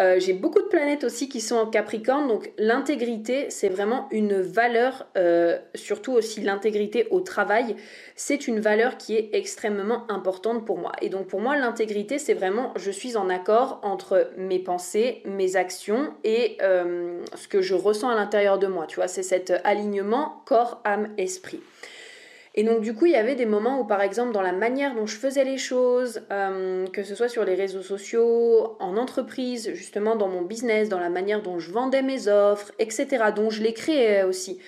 Euh, 0.00 0.18
j'ai 0.18 0.32
beaucoup 0.32 0.60
de 0.60 0.66
planètes 0.66 1.04
aussi 1.04 1.28
qui 1.28 1.40
sont 1.40 1.54
en 1.56 1.66
Capricorne, 1.66 2.26
donc 2.26 2.50
l'intégrité, 2.58 3.46
c'est 3.50 3.68
vraiment 3.68 4.08
une 4.10 4.40
valeur, 4.40 5.06
euh, 5.16 5.58
surtout 5.74 6.12
aussi 6.12 6.40
l'intégrité 6.40 7.06
au 7.10 7.20
travail, 7.20 7.76
c'est 8.16 8.48
une 8.48 8.58
valeur 8.58 8.96
qui 8.96 9.14
est 9.14 9.30
extrêmement 9.32 10.10
importante 10.10 10.64
pour 10.64 10.78
moi. 10.78 10.92
Et 11.00 11.10
donc 11.10 11.28
pour 11.28 11.40
moi, 11.40 11.56
l'intégrité, 11.56 12.18
c'est 12.18 12.34
vraiment, 12.34 12.72
je 12.76 12.90
suis 12.90 13.16
en 13.16 13.28
accord 13.28 13.78
entre 13.82 14.30
mes 14.36 14.58
pensées, 14.58 15.22
mes 15.26 15.54
actions 15.54 16.12
et 16.24 16.56
euh, 16.60 17.20
ce 17.34 17.46
que 17.46 17.62
je 17.62 17.74
ressens 17.74 18.08
à 18.08 18.16
l'intérieur 18.16 18.58
de 18.58 18.66
moi. 18.66 18.86
Tu 18.86 18.96
vois, 18.96 19.08
c'est 19.08 19.22
cet 19.22 19.52
alignement 19.62 20.42
corps, 20.44 20.80
âme, 20.84 21.10
esprit. 21.18 21.60
Et 22.56 22.62
donc 22.62 22.80
du 22.82 22.94
coup, 22.94 23.06
il 23.06 23.12
y 23.12 23.16
avait 23.16 23.34
des 23.34 23.46
moments 23.46 23.80
où, 23.80 23.84
par 23.84 24.00
exemple, 24.00 24.32
dans 24.32 24.42
la 24.42 24.52
manière 24.52 24.94
dont 24.94 25.06
je 25.06 25.16
faisais 25.16 25.44
les 25.44 25.58
choses, 25.58 26.22
euh, 26.30 26.86
que 26.86 27.02
ce 27.02 27.16
soit 27.16 27.28
sur 27.28 27.44
les 27.44 27.54
réseaux 27.54 27.82
sociaux, 27.82 28.76
en 28.78 28.96
entreprise, 28.96 29.72
justement 29.74 30.14
dans 30.14 30.28
mon 30.28 30.42
business, 30.42 30.88
dans 30.88 31.00
la 31.00 31.10
manière 31.10 31.42
dont 31.42 31.58
je 31.58 31.72
vendais 31.72 32.02
mes 32.02 32.28
offres, 32.28 32.70
etc., 32.78 33.24
dont 33.34 33.50
je 33.50 33.62
les 33.62 33.72
créais 33.72 34.22
aussi, 34.22 34.60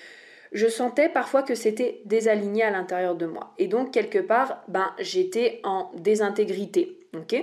je 0.51 0.67
sentais 0.67 1.07
parfois 1.07 1.43
que 1.43 1.55
c'était 1.55 2.01
désaligné 2.05 2.63
à 2.63 2.71
l'intérieur 2.71 3.15
de 3.15 3.25
moi. 3.25 3.53
Et 3.57 3.67
donc, 3.67 3.91
quelque 3.91 4.19
part, 4.19 4.63
ben, 4.67 4.91
j'étais 4.99 5.61
en 5.63 5.91
désintégrité. 5.95 7.07
ok? 7.13 7.41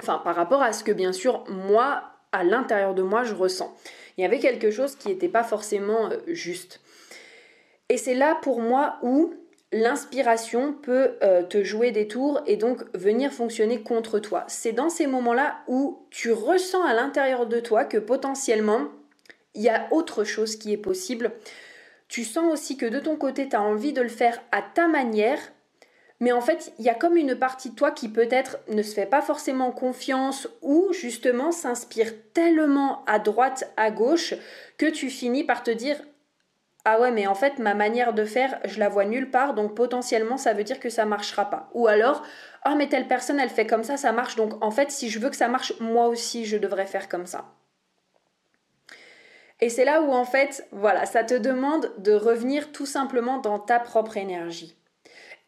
Enfin, 0.00 0.20
par 0.22 0.36
rapport 0.36 0.62
à 0.62 0.72
ce 0.72 0.84
que, 0.84 0.92
bien 0.92 1.12
sûr, 1.12 1.44
moi, 1.48 2.04
à 2.32 2.44
l'intérieur 2.44 2.94
de 2.94 3.02
moi, 3.02 3.24
je 3.24 3.34
ressens. 3.34 3.74
Il 4.16 4.22
y 4.22 4.24
avait 4.24 4.38
quelque 4.38 4.70
chose 4.70 4.96
qui 4.96 5.08
n'était 5.08 5.28
pas 5.28 5.44
forcément 5.44 6.10
euh, 6.10 6.18
juste. 6.28 6.80
Et 7.88 7.96
c'est 7.96 8.14
là 8.14 8.38
pour 8.42 8.60
moi 8.60 8.96
où 9.02 9.34
l'inspiration 9.72 10.72
peut 10.72 11.16
euh, 11.22 11.42
te 11.42 11.64
jouer 11.64 11.90
des 11.90 12.08
tours 12.08 12.40
et 12.46 12.56
donc 12.56 12.84
venir 12.94 13.32
fonctionner 13.32 13.82
contre 13.82 14.18
toi. 14.18 14.44
C'est 14.48 14.72
dans 14.72 14.90
ces 14.90 15.06
moments-là 15.06 15.58
où 15.66 16.06
tu 16.10 16.32
ressens 16.32 16.84
à 16.84 16.94
l'intérieur 16.94 17.46
de 17.46 17.60
toi 17.60 17.84
que 17.84 17.98
potentiellement, 17.98 18.88
il 19.54 19.62
y 19.62 19.68
a 19.68 19.88
autre 19.90 20.24
chose 20.24 20.56
qui 20.56 20.72
est 20.72 20.78
possible. 20.78 21.32
Tu 22.08 22.24
sens 22.24 22.52
aussi 22.52 22.76
que 22.76 22.86
de 22.86 23.00
ton 23.00 23.16
côté, 23.16 23.48
tu 23.48 23.56
as 23.56 23.62
envie 23.62 23.92
de 23.92 24.02
le 24.02 24.08
faire 24.08 24.40
à 24.52 24.62
ta 24.62 24.86
manière, 24.86 25.40
mais 26.20 26.32
en 26.32 26.40
fait, 26.40 26.72
il 26.78 26.84
y 26.84 26.88
a 26.88 26.94
comme 26.94 27.16
une 27.16 27.34
partie 27.34 27.70
de 27.70 27.74
toi 27.74 27.90
qui 27.90 28.08
peut-être 28.08 28.58
ne 28.68 28.82
se 28.82 28.94
fait 28.94 29.06
pas 29.06 29.22
forcément 29.22 29.72
confiance 29.72 30.48
ou 30.62 30.92
justement 30.92 31.50
s'inspire 31.52 32.12
tellement 32.32 33.04
à 33.06 33.18
droite, 33.18 33.70
à 33.76 33.90
gauche, 33.90 34.34
que 34.78 34.86
tu 34.86 35.10
finis 35.10 35.44
par 35.44 35.62
te 35.62 35.70
dire 35.70 35.96
ah 36.88 37.00
ouais, 37.00 37.10
mais 37.10 37.26
en 37.26 37.34
fait, 37.34 37.58
ma 37.58 37.74
manière 37.74 38.14
de 38.14 38.24
faire, 38.24 38.60
je 38.64 38.78
la 38.78 38.88
vois 38.88 39.04
nulle 39.04 39.28
part, 39.28 39.54
donc 39.54 39.74
potentiellement, 39.74 40.36
ça 40.36 40.52
veut 40.52 40.62
dire 40.62 40.78
que 40.78 40.88
ça 40.88 41.04
marchera 41.04 41.50
pas. 41.50 41.68
Ou 41.74 41.88
alors, 41.88 42.22
ah, 42.62 42.70
oh, 42.72 42.76
mais 42.78 42.88
telle 42.88 43.08
personne, 43.08 43.40
elle 43.40 43.50
fait 43.50 43.66
comme 43.66 43.82
ça, 43.82 43.96
ça 43.96 44.12
marche, 44.12 44.36
donc 44.36 44.64
en 44.64 44.70
fait, 44.70 44.92
si 44.92 45.10
je 45.10 45.18
veux 45.18 45.28
que 45.28 45.34
ça 45.34 45.48
marche, 45.48 45.72
moi 45.80 46.06
aussi, 46.06 46.44
je 46.44 46.56
devrais 46.56 46.86
faire 46.86 47.08
comme 47.08 47.26
ça. 47.26 47.46
Et 49.60 49.68
c'est 49.68 49.84
là 49.84 50.00
où, 50.00 50.12
en 50.12 50.24
fait, 50.24 50.68
voilà, 50.70 51.06
ça 51.06 51.24
te 51.24 51.34
demande 51.34 51.90
de 51.98 52.12
revenir 52.12 52.70
tout 52.70 52.86
simplement 52.86 53.38
dans 53.38 53.58
ta 53.58 53.80
propre 53.80 54.16
énergie. 54.16 54.76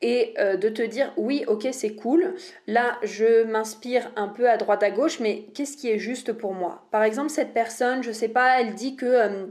Et 0.03 0.35
euh, 0.41 0.57
de 0.57 0.69
te 0.69 0.83
dire, 0.83 1.13
oui, 1.17 1.45
ok, 1.47 1.69
c'est 1.71 1.95
cool, 1.95 2.35
là, 2.67 2.99
je 3.05 3.45
m'inspire 3.45 4.11
un 4.17 4.27
peu 4.27 4.51
à 4.51 4.57
droite 4.57 4.83
à 4.83 4.91
gauche, 4.91 5.21
mais 5.21 5.47
qu'est-ce 5.55 5.77
qui 5.77 5.89
est 5.89 6.01
juste 6.01 6.33
pour 6.33 6.53
moi? 6.53 6.89
Par 6.91 7.05
exemple, 7.05 7.31
cette 7.31 7.55
personne, 7.55 8.03
je 8.03 8.11
sais 8.11 8.29
pas, 8.29 8.61
elle 8.61 8.75
dit 8.75 8.97
que... 8.97 9.07
Euh, 9.07 9.47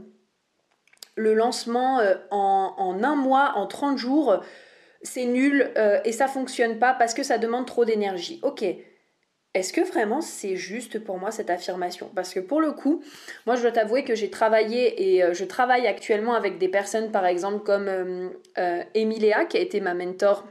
le 1.18 1.34
lancement 1.34 2.00
euh, 2.00 2.14
en, 2.30 2.98
un 3.02 3.16
mois, 3.16 3.52
en 3.56 3.66
30 3.66 3.98
jours, 3.98 4.42
c'est 5.02 5.26
nul 5.26 5.70
euh, 5.76 6.00
et 6.04 6.12
ça 6.12 6.28
fonctionne 6.28 6.78
pas 6.78 6.94
parce 6.94 7.14
que 7.14 7.22
ça 7.22 7.38
demande 7.38 7.66
trop 7.66 7.84
d'énergie. 7.84 8.40
Ok. 8.42 8.64
Est-ce 9.54 9.72
que 9.72 9.80
vraiment 9.80 10.20
c'est 10.20 10.56
juste 10.56 11.02
pour 11.02 11.18
moi 11.18 11.30
cette 11.30 11.50
affirmation? 11.50 12.10
Parce 12.14 12.32
que 12.32 12.40
pour 12.40 12.60
le 12.60 12.72
coup, 12.72 13.02
moi 13.46 13.56
je 13.56 13.62
dois 13.62 13.72
t'avouer 13.72 14.04
que 14.04 14.14
j'ai 14.14 14.30
travaillé 14.30 15.14
et 15.14 15.24
euh, 15.24 15.34
je 15.34 15.44
travaille 15.44 15.86
actuellement 15.86 16.34
avec 16.34 16.58
des 16.58 16.68
personnes 16.68 17.10
par 17.10 17.26
exemple 17.26 17.64
comme 17.64 18.30
Emilia 18.94 19.46
qui 19.46 19.56
a 19.56 19.60
été 19.60 19.80
ma 19.80 19.94
mentor 19.94 20.44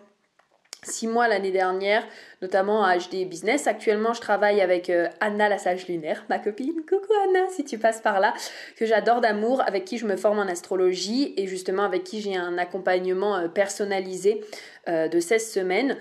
six 0.84 1.08
mois 1.08 1.28
l'année 1.28 1.52
dernière, 1.52 2.06
notamment 2.42 2.84
à 2.84 2.98
HD 2.98 3.28
Business. 3.28 3.68
Actuellement, 3.68 4.14
je 4.14 4.22
travaille 4.22 4.62
avec 4.62 4.90
euh, 4.90 5.08
Anna 5.20 5.50
la 5.50 5.58
sage 5.58 5.88
lunaire, 5.88 6.24
ma 6.30 6.40
copine. 6.40 6.84
Coucou 6.88 7.14
Anna, 7.26 7.48
si 7.50 7.64
tu 7.64 7.78
passes 7.78 8.02
par 8.02 8.20
là, 8.20 8.34
que 8.78 8.86
j'adore 8.86 9.22
d'amour, 9.22 9.62
avec 9.66 9.86
qui 9.86 9.98
je 9.98 10.06
me 10.06 10.16
forme 10.16 10.40
en 10.40 10.48
astrologie 10.48 11.34
et 11.38 11.48
justement 11.48 11.84
avec 11.84 12.04
qui 12.04 12.22
j'ai 12.22 12.36
un 12.36 12.58
accompagnement 12.58 13.38
euh, 13.38 13.48
personnalisé 13.48 14.42
euh, 14.88 15.08
de 15.08 15.20
16 15.20 15.52
semaines. 15.52 15.98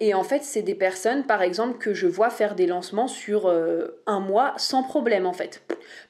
et 0.00 0.14
en 0.14 0.22
fait, 0.22 0.44
c'est 0.44 0.62
des 0.62 0.76
personnes, 0.76 1.24
par 1.24 1.42
exemple, 1.42 1.78
que 1.78 1.92
je 1.92 2.06
vois 2.06 2.30
faire 2.30 2.54
des 2.54 2.66
lancements 2.66 3.08
sur 3.08 3.52
un 4.06 4.20
mois 4.20 4.54
sans 4.58 4.84
problème, 4.84 5.26
en 5.26 5.32
fait. 5.32 5.62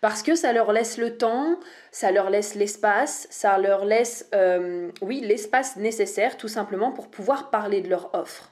Parce 0.03 0.23
que 0.23 0.35
ça 0.35 0.53
leur 0.53 0.73
laisse 0.73 0.99
le 0.99 1.17
temps, 1.17 1.59
ça 1.91 2.11
leur 2.11 2.29
laisse 2.29 2.55
l'espace, 2.55 3.27
ça 3.31 3.57
leur 3.57 3.87
laisse, 3.87 4.29
oui, 5.01 5.23
l'espace 5.25 5.77
nécessaire, 5.77 6.37
tout 6.37 6.49
simplement, 6.49 6.93
pour 6.93 7.09
pouvoir 7.09 7.49
parler 7.49 7.81
de 7.81 7.89
leur 7.89 8.15
offre. 8.15 8.51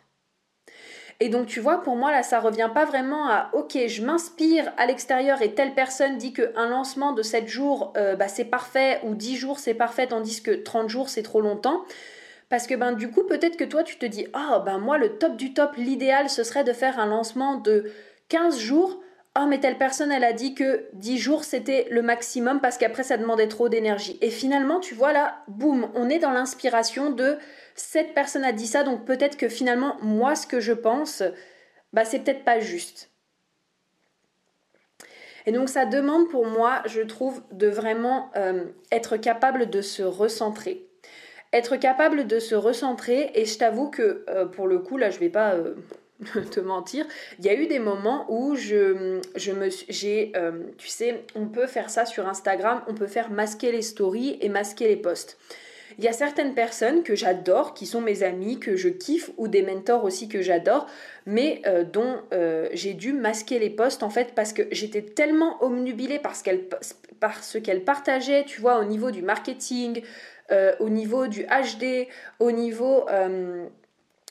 Et 1.20 1.28
donc 1.28 1.46
tu 1.46 1.60
vois, 1.60 1.82
pour 1.82 1.96
moi 1.96 2.10
là, 2.10 2.22
ça 2.22 2.40
revient 2.40 2.70
pas 2.72 2.84
vraiment 2.84 3.28
à 3.28 3.50
ok, 3.52 3.78
je 3.86 4.02
m'inspire 4.02 4.72
à 4.76 4.86
l'extérieur 4.86 5.42
et 5.42 5.54
telle 5.54 5.74
personne 5.74 6.18
dit 6.18 6.32
qu'un 6.32 6.68
lancement 6.68 7.12
de 7.12 7.22
7 7.22 7.46
jours, 7.46 7.92
euh, 7.96 8.16
bah, 8.16 8.28
c'est 8.28 8.44
parfait, 8.44 9.00
ou 9.04 9.14
10 9.14 9.36
jours 9.36 9.58
c'est 9.58 9.74
parfait, 9.74 10.08
tandis 10.08 10.42
que 10.42 10.50
30 10.50 10.88
jours 10.88 11.08
c'est 11.08 11.22
trop 11.22 11.40
longtemps. 11.40 11.84
Parce 12.48 12.66
que 12.66 12.74
ben 12.74 12.92
du 12.92 13.10
coup, 13.10 13.24
peut-être 13.24 13.56
que 13.56 13.64
toi, 13.64 13.82
tu 13.82 13.96
te 13.96 14.06
dis, 14.06 14.26
ah 14.32 14.62
ben 14.64 14.78
moi, 14.78 14.98
le 14.98 15.18
top 15.18 15.36
du 15.36 15.54
top, 15.54 15.76
l'idéal, 15.76 16.28
ce 16.28 16.44
serait 16.44 16.64
de 16.64 16.72
faire 16.72 16.98
un 16.98 17.06
lancement 17.06 17.56
de 17.56 17.90
15 18.28 18.58
jours. 18.58 19.00
Oh, 19.36 19.46
mais 19.48 19.58
telle 19.58 19.76
personne, 19.78 20.12
elle 20.12 20.22
a 20.22 20.32
dit 20.32 20.54
que 20.54 20.84
10 20.92 21.18
jours, 21.18 21.42
c'était 21.42 21.88
le 21.90 22.02
maximum 22.02 22.60
parce 22.60 22.78
qu'après, 22.78 23.02
ça 23.02 23.16
demandait 23.16 23.48
trop 23.48 23.68
d'énergie. 23.68 24.18
Et 24.20 24.30
finalement, 24.30 24.78
tu 24.78 24.94
vois 24.94 25.12
là, 25.12 25.42
boum, 25.48 25.88
on 25.94 26.08
est 26.08 26.20
dans 26.20 26.30
l'inspiration 26.30 27.10
de 27.10 27.38
cette 27.74 28.14
personne 28.14 28.44
a 28.44 28.52
dit 28.52 28.66
ça, 28.66 28.84
donc 28.84 29.04
peut-être 29.04 29.36
que 29.36 29.48
finalement, 29.48 29.96
moi, 30.00 30.36
ce 30.36 30.46
que 30.46 30.60
je 30.60 30.72
pense, 30.72 31.22
bah, 31.92 32.04
c'est 32.04 32.20
peut-être 32.20 32.44
pas 32.44 32.60
juste. 32.60 33.10
Et 35.46 35.52
donc 35.52 35.68
ça 35.68 35.84
demande 35.84 36.28
pour 36.30 36.46
moi, 36.46 36.82
je 36.86 37.02
trouve, 37.02 37.42
de 37.52 37.68
vraiment 37.68 38.30
euh, 38.36 38.64
être 38.90 39.16
capable 39.16 39.68
de 39.68 39.82
se 39.82 40.02
recentrer. 40.02 40.86
Être 41.52 41.76
capable 41.76 42.26
de 42.26 42.38
se 42.38 42.54
recentrer, 42.54 43.30
et 43.34 43.44
je 43.44 43.58
t'avoue 43.58 43.90
que 43.90 44.24
euh, 44.28 44.46
pour 44.46 44.66
le 44.66 44.78
coup, 44.78 44.96
là, 44.96 45.10
je 45.10 45.18
vais 45.18 45.28
pas 45.28 45.54
euh, 45.54 45.74
te 46.50 46.60
mentir, 46.60 47.06
il 47.38 47.44
y 47.44 47.48
a 47.48 47.54
eu 47.54 47.66
des 47.66 47.78
moments 47.78 48.24
où 48.28 48.54
je, 48.56 49.20
me 49.52 49.68
j'ai, 49.88 50.32
tu 50.78 50.88
sais, 50.88 51.24
on 51.34 51.46
peut 51.46 51.66
faire 51.66 51.90
ça 51.90 52.06
sur 52.06 52.26
Instagram, 52.26 52.82
on 52.88 52.94
peut 52.94 53.06
faire 53.06 53.30
masquer 53.30 53.70
les 53.70 53.82
stories 53.82 54.38
et 54.40 54.48
masquer 54.48 54.88
les 54.88 54.96
posts. 54.96 55.38
Il 55.98 56.04
y 56.04 56.08
a 56.08 56.12
certaines 56.12 56.54
personnes 56.54 57.02
que 57.02 57.14
j'adore, 57.14 57.74
qui 57.74 57.86
sont 57.86 58.00
mes 58.00 58.22
amis, 58.22 58.58
que 58.58 58.76
je 58.76 58.88
kiffe, 58.88 59.30
ou 59.36 59.48
des 59.48 59.62
mentors 59.62 60.04
aussi 60.04 60.28
que 60.28 60.42
j'adore, 60.42 60.86
mais 61.26 61.62
euh, 61.66 61.84
dont 61.84 62.18
euh, 62.32 62.68
j'ai 62.72 62.94
dû 62.94 63.12
masquer 63.12 63.58
les 63.58 63.70
posts 63.70 64.02
en 64.02 64.10
fait 64.10 64.34
parce 64.34 64.52
que 64.52 64.62
j'étais 64.72 65.02
tellement 65.02 65.62
omnubilée 65.62 66.18
par 66.18 66.34
ce 66.36 67.58
qu'elle 67.58 67.84
partageait, 67.84 68.44
tu 68.44 68.60
vois, 68.60 68.78
au 68.80 68.84
niveau 68.84 69.10
du 69.10 69.22
marketing, 69.22 70.02
euh, 70.50 70.72
au 70.80 70.88
niveau 70.88 71.26
du 71.26 71.44
HD, 71.44 72.08
au 72.40 72.50
niveau 72.50 73.06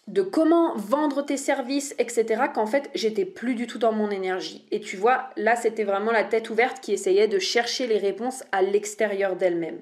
de 0.07 0.21
comment 0.21 0.75
vendre 0.75 1.25
tes 1.25 1.37
services, 1.37 1.95
etc., 1.97 2.43
qu'en 2.53 2.65
fait, 2.65 2.89
j'étais 2.93 3.25
plus 3.25 3.55
du 3.55 3.67
tout 3.67 3.77
dans 3.77 3.93
mon 3.93 4.11
énergie. 4.11 4.65
Et 4.71 4.81
tu 4.81 4.97
vois, 4.97 5.29
là, 5.37 5.55
c'était 5.55 5.85
vraiment 5.85 6.11
la 6.11 6.25
tête 6.25 6.49
ouverte 6.49 6.81
qui 6.81 6.91
essayait 6.91 7.29
de 7.29 7.39
chercher 7.39 7.87
les 7.87 7.97
réponses 7.97 8.43
à 8.51 8.61
l'extérieur 8.61 9.37
d'elle-même. 9.37 9.79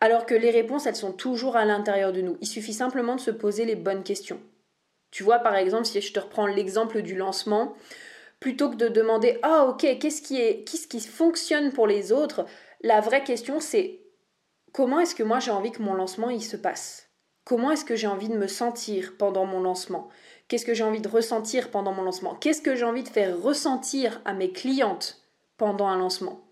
Alors 0.00 0.24
que 0.24 0.34
les 0.34 0.50
réponses, 0.50 0.86
elles 0.86 0.96
sont 0.96 1.12
toujours 1.12 1.56
à 1.56 1.66
l'intérieur 1.66 2.12
de 2.12 2.22
nous. 2.22 2.38
Il 2.40 2.46
suffit 2.46 2.72
simplement 2.72 3.16
de 3.16 3.20
se 3.20 3.30
poser 3.30 3.66
les 3.66 3.76
bonnes 3.76 4.02
questions. 4.02 4.40
Tu 5.10 5.22
vois, 5.22 5.40
par 5.40 5.56
exemple, 5.56 5.84
si 5.84 6.00
je 6.00 6.12
te 6.12 6.20
reprends 6.20 6.46
l'exemple 6.46 7.02
du 7.02 7.16
lancement, 7.16 7.74
plutôt 8.38 8.70
que 8.70 8.76
de 8.76 8.88
demander 8.88 9.38
Ah, 9.42 9.66
ok, 9.66 9.98
qu'est-ce 10.00 10.22
qui, 10.22 11.00
fonctionne 11.00 11.72
pour 11.72 11.86
les 11.86 12.12
autres? 12.12 12.46
La 12.82 13.00
vraie 13.00 13.24
question, 13.24 13.60
c'est 13.60 14.00
comment 14.72 15.00
est-ce 15.00 15.14
que 15.14 15.22
moi 15.22 15.38
j'ai 15.38 15.50
envie 15.50 15.72
que 15.72 15.82
mon 15.82 15.94
lancement 15.94 16.30
il 16.30 16.42
se 16.42 16.56
passe? 16.56 17.10
Comment 17.44 17.72
est-ce 17.72 17.84
que 17.84 17.96
j'ai 17.96 18.06
envie 18.06 18.28
de 18.28 18.38
me 18.38 18.46
sentir 18.46 19.16
pendant 19.18 19.44
mon 19.44 19.60
lancement? 19.60 20.08
Qu'est-ce 20.48 20.64
que 20.64 20.74
j'ai 20.74 20.84
envie 20.84 21.00
de 21.00 21.08
ressentir 21.08 21.70
pendant 21.70 21.92
mon 21.92 22.02
lancement? 22.02 22.34
Qu'est-ce 22.34 22.62
que 22.62 22.74
j'ai 22.74 22.84
envie 22.84 23.02
de 23.02 23.08
faire 23.08 23.40
ressentir 23.40 24.20
à 24.24 24.32
mes 24.32 24.52
clientes 24.52 25.22
pendant 25.58 25.88
un 25.88 25.98
lancement? 25.98 26.49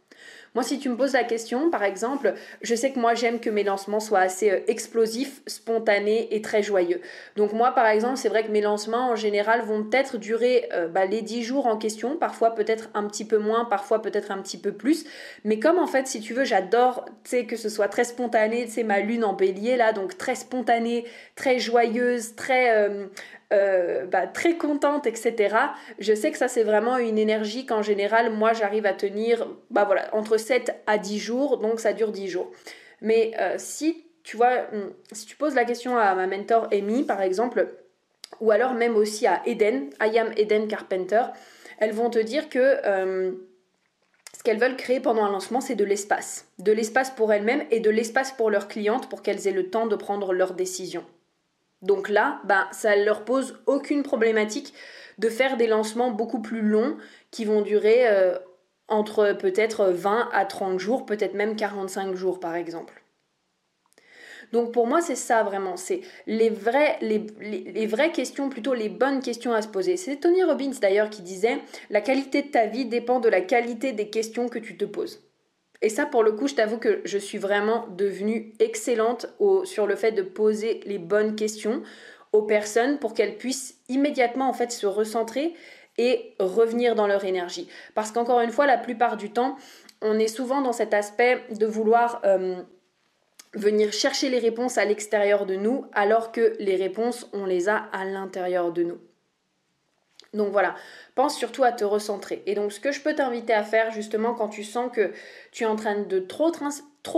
Moi, 0.55 0.65
si 0.65 0.79
tu 0.79 0.89
me 0.89 0.97
poses 0.97 1.13
la 1.13 1.25
question, 1.25 1.71
par 1.71 1.83
exemple, 1.83 2.35
je 2.63 2.75
sais 2.75 2.93
que 2.93 2.99
moi, 2.99 3.15
j'aime 3.15 3.41
que 3.41 3.51
mes 3.51 3.65
lancements 3.65 4.01
soient 4.01 4.21
assez 4.21 4.51
euh, 4.51 4.61
explosifs, 4.67 5.43
spontanés 5.47 6.29
et 6.35 6.43
très 6.43 6.63
joyeux. 6.63 7.01
Donc 7.37 7.53
moi, 7.53 7.73
par 7.73 7.87
exemple, 7.87 8.17
c'est 8.17 8.29
vrai 8.29 8.45
que 8.45 8.51
mes 8.51 8.61
lancements, 8.61 9.11
en 9.11 9.17
général, 9.17 9.63
vont 9.63 9.85
peut-être 9.85 10.17
durer 10.17 10.69
euh, 10.73 10.89
bah, 10.89 11.05
les 11.05 11.23
10 11.23 11.43
jours 11.43 11.67
en 11.67 11.77
question, 11.77 12.17
parfois 12.17 12.55
peut-être 12.55 12.89
un 12.95 13.07
petit 13.07 13.25
peu 13.25 13.39
moins, 13.39 13.65
parfois 13.65 14.03
peut-être 14.03 14.31
un 14.31 14.39
petit 14.39 14.59
peu 14.59 14.73
plus. 14.73 15.05
Mais 15.45 15.59
comme 15.59 15.79
en 15.79 15.87
fait, 15.87 16.07
si 16.07 16.21
tu 16.21 16.35
veux, 16.35 16.45
j'adore, 16.45 17.05
tu 17.25 17.47
que 17.47 17.57
ce 17.57 17.69
soit 17.69 17.89
très 17.89 18.05
spontané, 18.05 18.65
tu 18.65 18.73
sais, 18.73 18.83
ma 18.83 19.01
lune 19.01 19.25
en 19.25 19.35
bélier, 19.35 19.77
là, 19.77 19.93
donc 19.93 20.19
très 20.19 20.35
spontanée, 20.35 21.05
très 21.35 21.59
joyeuse, 21.59 22.35
très... 22.35 22.77
Euh, 22.77 23.07
euh, 23.53 24.05
bah, 24.05 24.27
très 24.27 24.57
contente, 24.57 25.07
etc. 25.07 25.57
Je 25.99 26.15
sais 26.15 26.31
que 26.31 26.37
ça 26.37 26.49
c'est 26.49 26.65
vraiment 26.65 26.99
une 26.99 27.17
énergie 27.17 27.65
qu'en 27.65 27.83
général 27.83 28.31
moi 28.31 28.53
j'arrive 28.53 28.85
à 28.85 28.93
tenir 28.93 29.49
bah, 29.71 29.85
voilà, 29.85 30.15
entre 30.15 30.37
7 30.37 30.75
à 30.87 30.99
10 30.99 31.19
jours, 31.19 31.59
donc 31.59 31.81
ça 31.81 31.95
dure 31.95 32.13
10 32.13 32.29
jours. 32.29 32.51
Mais 33.01 33.33
euh, 33.41 33.55
si 33.57 34.05
tu 34.23 34.37
vois, 34.37 34.65
hmm, 34.73 34.91
si 35.13 35.25
tu 35.25 35.37
poses 35.37 35.55
la 35.55 35.65
question 35.65 35.97
à 35.97 36.15
ma 36.15 36.27
mentor 36.27 36.69
Amy 36.73 37.05
par 37.05 37.23
exemple, 37.23 37.69
ou 38.41 38.51
alors 38.51 38.75
même 38.75 38.97
aussi 38.97 39.27
à 39.27 39.41
Eden, 39.47 39.89
I 40.03 40.19
am 40.19 40.31
Eden 40.37 40.69
Carpenter, 40.69 41.23
elles 41.79 41.93
vont 41.93 42.11
te 42.11 42.19
dire 42.19 42.51
que 42.51 42.77
euh, 42.85 43.33
ce 44.37 44.43
qu'elles 44.43 44.59
veulent 44.59 44.77
créer 44.77 45.01
pendant 45.01 45.25
un 45.25 45.31
lancement, 45.31 45.63
c'est 45.63 45.75
de 45.75 45.85
l'espace. 45.85 46.47
De 46.59 46.73
l'espace 46.73 47.11
pour 47.11 47.33
elles-mêmes 47.33 47.65
et 47.71 47.81
de 47.81 47.89
l'espace 47.89 48.33
pour 48.33 48.51
leurs 48.51 48.69
clientes 48.69 49.09
pour 49.09 49.23
qu'elles 49.23 49.49
aient 49.49 49.53
le 49.53 49.71
temps 49.71 49.87
de 49.87 49.97
prendre 49.97 50.35
leurs 50.35 50.53
décisions. 50.53 51.05
Donc 51.83 52.09
là, 52.09 52.41
bah, 52.45 52.69
ça 52.73 52.97
ne 52.97 53.05
leur 53.05 53.25
pose 53.25 53.59
aucune 53.67 54.03
problématique 54.03 54.75
de 55.19 55.29
faire 55.29 55.57
des 55.57 55.67
lancements 55.67 56.11
beaucoup 56.11 56.41
plus 56.41 56.63
longs 56.63 56.97
qui 57.31 57.45
vont 57.45 57.63
durer 57.63 58.09
euh, 58.09 58.37
entre 58.89 59.33
peut-être 59.39 59.87
20 59.87 60.31
à 60.33 60.45
30 60.45 60.79
jours, 60.79 61.07
peut-être 61.07 61.35
même 61.35 61.57
45 61.57 62.15
jours 62.15 62.41
par 62.41 62.55
exemple. 62.55 63.03
Donc 64.53 64.73
pour 64.73 64.87
moi, 64.87 65.03
c'est 65.03 65.17
ça 65.17 65.43
vraiment, 65.43 65.77
c'est 65.77 66.01
les, 66.27 66.49
vraies 66.49 68.13
questions, 68.13 68.49
plutôt 68.49 68.75
les 68.75 68.89
bonnes 68.89 69.21
questions 69.21 69.53
à 69.53 69.61
se 69.61 69.69
poser. 69.69 69.97
C'est 69.97 70.17
Tony 70.17 70.43
Robbins 70.43 70.73
d'ailleurs 70.81 71.11
qui 71.11 71.23
disait, 71.23 71.59
la 71.91 72.01
qualité 72.01 72.43
de 72.43 72.49
ta 72.49 72.67
vie 72.67 72.87
dépend 72.87 73.21
de 73.21 73.29
la 73.29 73.43
qualité 73.43 73.93
des 73.93 74.09
questions 74.09 74.49
que 74.49 74.59
tu 74.59 74.77
te 74.77 74.87
poses. 74.87 75.28
Et 75.81 75.89
ça, 75.89 76.07
pour 76.07 76.23
le 76.23 76.33
coup, 76.33 76.49
je 76.49 76.55
t'avoue 76.55 76.79
que 76.79 77.01
je 77.05 77.19
suis 77.19 77.39
vraiment 77.39 77.87
devenue 77.97 78.53
excellente 78.59 79.27
sur 79.65 79.87
le 79.87 79.97
fait 79.97 80.13
de 80.13 80.23
poser 80.23 80.81
les 80.87 80.99
bonnes 80.99 81.37
questions 81.37 81.83
aux 82.33 82.43
personnes 82.43 82.99
pour 82.99 83.15
qu'elles 83.15 83.37
puissent 83.39 83.77
immédiatement 83.89 84.49
en 84.49 84.53
fait 84.53 84.73
se 84.73 84.87
recentrer 84.87 85.55
et 85.97 86.35
revenir 86.39 86.95
dans 86.95 87.07
leur 87.07 87.25
énergie. 87.25 87.69
Parce 87.95 88.13
qu'encore 88.13 88.41
une 88.41 88.51
fois, 88.51 88.67
la 88.67 88.79
plupart 88.79 89.17
du 89.17 89.31
temps, 89.31 89.57
on 90.03 90.19
est 90.19 90.29
souvent 90.29 90.63
dans 90.63 90.73
cet 90.73 90.95
aspect 90.95 91.43
de 91.51 91.67
vouloir 91.67 92.21
euh, 92.25 92.63
venir 93.55 93.93
chercher 93.93 94.29
les 94.29 94.39
réponses 94.39 94.79
à 94.79 94.85
l'extérieur 94.85 95.47
de 95.47 95.57
nous, 95.57 95.87
alors 95.93 96.33
que 96.33 96.55
les 96.61 96.77
réponses, 96.77 97.29
on 97.33 97.47
les 97.47 97.69
a 97.69 97.77
à 97.77 98.05
l'intérieur 98.05 98.73
de 98.73 98.85
nous. 98.85 98.99
Donc 100.35 100.53
voilà, 100.53 100.75
pense 101.15 101.37
surtout 101.37 101.65
à 101.65 101.73
te 101.73 101.85
recentrer. 101.85 102.43
Et 102.47 102.55
donc 102.55 102.73
ce 102.73 102.81
que 102.81 102.93
je 102.93 103.01
peux 103.01 103.15
t'inviter 103.15 103.55
à 103.55 103.65
faire 103.65 103.91
justement 103.91 104.35
quand 104.35 104.49
tu 104.49 104.63
sens 104.63 104.91
que 104.93 105.13
tu 105.53 105.65
es 105.65 105.67
en 105.67 105.77
train 105.77 106.01
de 106.03 106.19
trop 106.21 106.51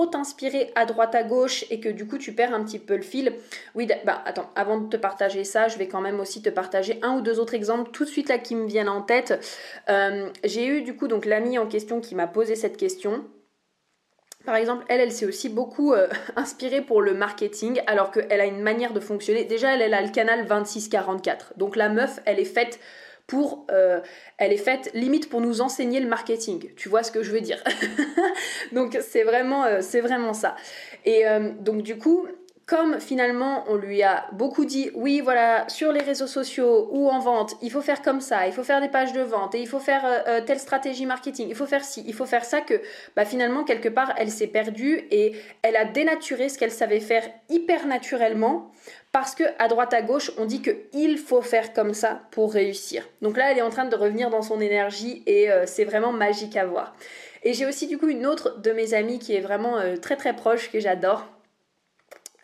t'inspirer 0.07 0.70
à 0.77 0.87
droite 0.87 1.14
à 1.16 1.25
gauche 1.25 1.64
et 1.70 1.81
que 1.81 1.88
du 1.88 2.07
coup 2.07 2.18
tu 2.18 2.33
perds 2.33 2.55
un 2.55 2.62
petit 2.62 2.79
peu 2.79 2.94
le 2.94 3.03
fil. 3.03 3.35
Oui, 3.75 3.88
bah 4.05 4.23
attends, 4.25 4.49
avant 4.55 4.79
de 4.79 4.88
te 4.88 4.96
partager 4.96 5.42
ça, 5.42 5.66
je 5.66 5.77
vais 5.77 5.88
quand 5.88 6.01
même 6.01 6.20
aussi 6.20 6.40
te 6.40 6.51
partager 6.51 7.01
un 7.03 7.16
ou 7.16 7.20
deux 7.20 7.40
autres 7.40 7.55
exemples 7.55 7.90
tout 7.90 8.05
de 8.05 8.11
suite 8.11 8.29
là 8.29 8.38
qui 8.38 8.55
me 8.55 8.66
viennent 8.66 8.88
en 8.88 9.03
tête. 9.03 9.44
Euh, 9.88 10.29
j'ai 10.44 10.66
eu 10.66 10.83
du 10.83 10.94
coup 10.94 11.09
donc 11.09 11.25
l'amie 11.25 11.59
en 11.59 11.66
question 11.66 12.01
qui 12.01 12.14
m'a 12.14 12.29
posé 12.29 12.55
cette 12.55 12.77
question. 12.77 13.25
Par 14.51 14.57
exemple, 14.57 14.85
elle, 14.89 15.01
elle 15.01 15.13
s'est 15.13 15.27
aussi 15.27 15.49
beaucoup 15.49 15.93
euh, 15.93 16.09
inspirée 16.35 16.81
pour 16.81 17.03
le 17.03 17.15
marketing, 17.15 17.81
alors 17.87 18.11
qu'elle 18.11 18.41
a 18.41 18.47
une 18.47 18.63
manière 18.63 18.93
de 18.93 18.99
fonctionner. 18.99 19.45
Déjà, 19.45 19.77
elle, 19.77 19.95
a 19.95 20.03
le 20.03 20.09
canal 20.09 20.45
2644. 20.45 21.53
Donc 21.57 21.77
la 21.77 21.89
meuf, 21.89 22.19
elle 22.25 22.41
est 22.41 22.45
faite 22.45 22.81
pour, 23.29 23.65
euh, 23.71 24.01
elle 24.39 24.53
est 24.53 24.57
faite 24.57 24.91
limite 24.93 25.31
pour 25.31 25.41
nous 25.41 25.61
enseigner 25.61 26.01
le 26.01 26.09
marketing. 26.09 26.73
Tu 26.75 26.89
vois 26.89 27.05
ce 27.05 27.13
que 27.13 27.23
je 27.23 27.31
veux 27.31 27.41
dire? 27.41 27.63
Donc 28.73 28.99
c'est 29.01 29.23
vraiment, 29.23 29.67
euh, 29.67 29.83
c'est 29.83 30.01
vraiment 30.01 30.33
ça. 30.33 30.57
Et 31.05 31.23
donc 31.61 31.83
du 31.83 31.97
coup, 31.97 32.27
comme 32.71 33.01
finalement 33.01 33.65
on 33.67 33.75
lui 33.75 34.05
a 34.05 34.29
beaucoup 34.31 34.65
dit 34.65 34.93
oui 34.95 35.21
voilà 35.21 35.69
sur 35.69 35.91
les 35.91 36.03
réseaux 36.03 36.29
sociaux 36.29 36.89
ou 36.93 37.09
en 37.11 37.19
vente 37.19 37.57
il 37.63 37.71
faut 37.73 37.81
faire 37.81 38.01
comme 38.01 38.21
ça 38.21 38.47
il 38.47 38.53
faut 38.53 38.63
faire 38.63 38.81
des 38.81 38.89
pages 38.89 39.13
de 39.13 39.23
vente 39.23 39.57
et 39.57 39.61
il 39.61 39.67
faut 39.67 39.81
faire 39.81 40.07
euh, 40.07 40.19
euh, 40.29 40.41
telle 40.41 40.61
stratégie 40.61 41.05
marketing 41.05 41.49
il 41.49 41.57
faut 41.57 41.67
faire 41.67 41.85
ci 41.85 42.05
il 42.07 42.15
faut 42.15 42.27
faire 42.27 42.45
ça 42.45 42.61
que 42.61 42.81
bah, 43.17 43.25
finalement 43.25 43.65
quelque 43.65 43.89
part 43.89 44.15
elle 44.17 44.31
s'est 44.31 44.47
perdue 44.47 45.03
et 45.11 45.33
elle 45.63 45.75
a 45.75 45.85
dénaturé 45.85 46.49
ce 46.49 46.59
qu'elle 46.59 46.71
savait 46.71 47.01
faire 47.01 47.29
hyper 47.49 47.89
naturellement 47.89 48.71
parce 49.11 49.35
que 49.35 49.43
à 49.59 49.67
droite 49.67 49.93
à 49.93 50.03
gauche 50.03 50.31
on 50.39 50.45
dit 50.45 50.63
que 50.63 50.71
il 50.93 51.19
faut 51.19 51.43
faire 51.43 51.73
comme 51.73 51.93
ça 51.93 52.23
pour 52.31 52.53
réussir. 52.53 53.05
Donc 53.21 53.37
là 53.37 53.51
elle 53.51 53.59
est 53.59 53.63
en 53.63 53.71
train 53.71 53.87
de 53.87 53.97
revenir 53.97 54.31
dans 54.31 54.43
son 54.43 54.61
énergie 54.61 55.25
et 55.27 55.51
euh, 55.51 55.65
c'est 55.67 55.85
vraiment 55.85 56.13
magique 56.13 56.57
à 56.57 56.67
voir. 56.67 56.95
Et 57.43 57.53
j'ai 57.53 57.67
aussi 57.67 57.89
du 57.89 57.99
coup 57.99 58.07
une 58.07 58.27
autre 58.27 58.61
de 58.61 58.71
mes 58.71 58.95
amies 58.95 59.19
qui 59.19 59.35
est 59.35 59.41
vraiment 59.41 59.79
très 60.01 60.15
très 60.15 60.37
proche 60.37 60.71
que 60.71 60.79
j'adore 60.79 61.27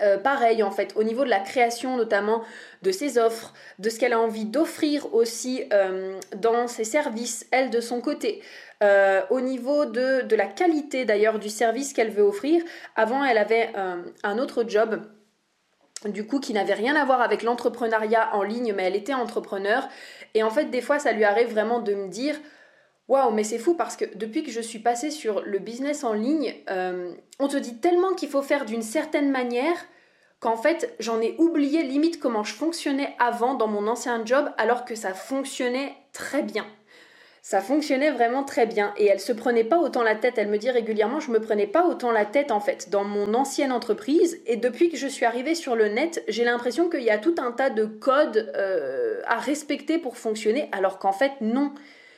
euh, 0.02 0.18
pareil 0.18 0.62
en 0.62 0.70
fait 0.70 0.92
au 0.96 1.02
niveau 1.02 1.24
de 1.24 1.30
la 1.30 1.40
création 1.40 1.96
notamment 1.96 2.42
de 2.82 2.90
ses 2.90 3.18
offres, 3.18 3.54
de 3.78 3.88
ce 3.88 3.98
qu'elle 3.98 4.12
a 4.12 4.20
envie 4.20 4.44
d'offrir 4.44 5.14
aussi 5.14 5.64
euh, 5.72 6.18
dans 6.36 6.68
ses 6.68 6.84
services, 6.84 7.46
elle 7.50 7.70
de 7.70 7.80
son 7.80 8.00
côté. 8.00 8.42
Euh, 8.82 9.22
au 9.30 9.40
niveau 9.40 9.86
de, 9.86 10.20
de 10.20 10.36
la 10.36 10.46
qualité 10.46 11.06
d'ailleurs 11.06 11.38
du 11.38 11.48
service 11.48 11.94
qu'elle 11.94 12.10
veut 12.10 12.22
offrir. 12.22 12.62
Avant 12.94 13.24
elle 13.24 13.38
avait 13.38 13.72
un 14.22 14.38
autre 14.38 14.64
job 14.68 15.00
du 16.04 16.26
coup 16.26 16.40
qui 16.40 16.52
n'avait 16.52 16.74
rien 16.74 16.94
à 16.94 17.04
voir 17.04 17.22
avec 17.22 17.42
l'entrepreneuriat 17.42 18.34
en 18.34 18.42
ligne 18.42 18.74
mais 18.76 18.84
elle 18.84 18.96
était 18.96 19.14
entrepreneur 19.14 19.88
et 20.34 20.42
en 20.42 20.50
fait 20.50 20.66
des 20.66 20.82
fois 20.82 20.98
ça 20.98 21.12
lui 21.12 21.24
arrive 21.24 21.50
vraiment 21.50 21.80
de 21.80 21.94
me 21.94 22.08
dire 22.08 22.36
Waouh, 23.08 23.32
mais 23.32 23.44
c'est 23.44 23.58
fou 23.58 23.74
parce 23.74 23.96
que 23.96 24.04
depuis 24.16 24.42
que 24.42 24.50
je 24.50 24.60
suis 24.60 24.80
passée 24.80 25.10
sur 25.10 25.42
le 25.42 25.58
business 25.58 26.02
en 26.02 26.12
ligne, 26.12 26.54
on 27.38 27.48
te 27.48 27.56
dit 27.56 27.78
tellement 27.78 28.14
qu'il 28.14 28.28
faut 28.28 28.42
faire 28.42 28.64
d'une 28.64 28.82
certaine 28.82 29.30
manière 29.30 29.76
qu'en 30.40 30.56
fait 30.56 30.94
j'en 30.98 31.20
ai 31.20 31.34
oublié 31.38 31.82
limite 31.82 32.20
comment 32.20 32.44
je 32.44 32.52
fonctionnais 32.52 33.14
avant 33.18 33.54
dans 33.54 33.68
mon 33.68 33.86
ancien 33.86 34.24
job 34.24 34.50
alors 34.58 34.84
que 34.84 34.94
ça 34.94 35.14
fonctionnait 35.14 35.94
très 36.12 36.42
bien. 36.42 36.66
Ça 37.42 37.60
fonctionnait 37.60 38.10
vraiment 38.10 38.42
très 38.42 38.66
bien 38.66 38.92
et 38.96 39.06
elle 39.06 39.20
se 39.20 39.32
prenait 39.32 39.62
pas 39.62 39.78
autant 39.78 40.02
la 40.02 40.16
tête. 40.16 40.34
Elle 40.36 40.48
me 40.48 40.58
dit 40.58 40.68
régulièrement, 40.68 41.20
je 41.20 41.30
me 41.30 41.38
prenais 41.38 41.68
pas 41.68 41.86
autant 41.86 42.10
la 42.10 42.24
tête 42.24 42.50
en 42.50 42.58
fait 42.58 42.90
dans 42.90 43.04
mon 43.04 43.34
ancienne 43.34 43.70
entreprise 43.70 44.40
et 44.46 44.56
depuis 44.56 44.90
que 44.90 44.96
je 44.96 45.06
suis 45.06 45.24
arrivée 45.24 45.54
sur 45.54 45.76
le 45.76 45.86
net, 45.86 46.24
j'ai 46.26 46.42
l'impression 46.42 46.90
qu'il 46.90 47.04
y 47.04 47.10
a 47.10 47.18
tout 47.18 47.36
un 47.38 47.52
tas 47.52 47.70
de 47.70 47.84
codes 47.84 48.52
euh, 48.56 49.20
à 49.26 49.36
respecter 49.36 49.98
pour 49.98 50.16
fonctionner 50.16 50.68
alors 50.72 50.98
qu'en 50.98 51.12
fait 51.12 51.34
non, 51.40 51.72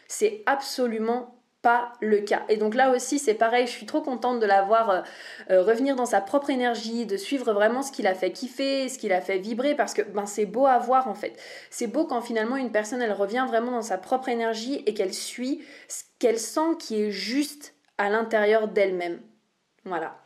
c'est 0.08 0.42
absolument 0.46 1.38
pas 1.62 1.92
le 2.00 2.20
cas. 2.20 2.42
Et 2.48 2.56
donc 2.56 2.74
là 2.74 2.90
aussi, 2.90 3.18
c'est 3.18 3.34
pareil, 3.34 3.66
je 3.66 3.72
suis 3.72 3.86
trop 3.86 4.00
contente 4.00 4.38
de 4.40 4.46
la 4.46 4.62
voir 4.62 4.90
euh, 4.90 5.00
euh, 5.50 5.62
revenir 5.62 5.96
dans 5.96 6.06
sa 6.06 6.20
propre 6.20 6.50
énergie, 6.50 7.04
de 7.04 7.16
suivre 7.16 7.52
vraiment 7.52 7.82
ce 7.82 7.90
qu'il 7.90 8.06
a 8.06 8.14
fait 8.14 8.30
kiffer, 8.30 8.88
ce 8.88 8.98
qu'il 8.98 9.12
a 9.12 9.20
fait 9.20 9.38
vibrer, 9.38 9.74
parce 9.74 9.94
que 9.94 10.02
ben, 10.02 10.26
c'est 10.26 10.46
beau 10.46 10.66
à 10.66 10.78
voir 10.78 11.08
en 11.08 11.14
fait. 11.14 11.36
C'est 11.70 11.88
beau 11.88 12.04
quand 12.04 12.20
finalement 12.20 12.56
une 12.56 12.70
personne, 12.70 13.02
elle 13.02 13.12
revient 13.12 13.44
vraiment 13.48 13.72
dans 13.72 13.82
sa 13.82 13.98
propre 13.98 14.28
énergie 14.28 14.82
et 14.86 14.94
qu'elle 14.94 15.14
suit 15.14 15.62
ce 15.88 16.04
qu'elle 16.18 16.38
sent 16.38 16.76
qui 16.78 17.02
est 17.02 17.10
juste 17.10 17.74
à 17.98 18.08
l'intérieur 18.08 18.68
d'elle-même. 18.68 19.20
Voilà. 19.84 20.16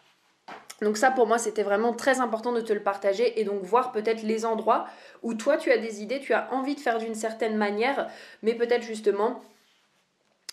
Donc 0.83 0.97
ça 0.97 1.13
pour 1.13 1.29
moi 1.29 1.39
c'était 1.39 1.63
vraiment 1.63 1.93
très 1.93 2.21
important 2.21 2.53
de 2.53 2.61
te 2.61 2.73
le 2.73 2.83
partager 2.83 3.41
et 3.41 3.45
donc 3.45 3.63
voir 3.63 3.93
peut-être 3.93 4.23
les 4.23 4.45
endroits 4.45 4.87
où 5.23 5.33
toi 5.35 5.57
tu 5.57 5.71
as 5.71 5.79
des 5.79 6.03
idées, 6.03 6.19
tu 6.19 6.35
as 6.35 6.53
envie 6.53 6.75
de 6.75 6.81
faire 6.81 6.99
d'une 6.99 7.15
certaine 7.15 7.57
manière, 7.57 8.09
mais 8.43 8.55
peut-être 8.55 8.83
justement 8.83 9.41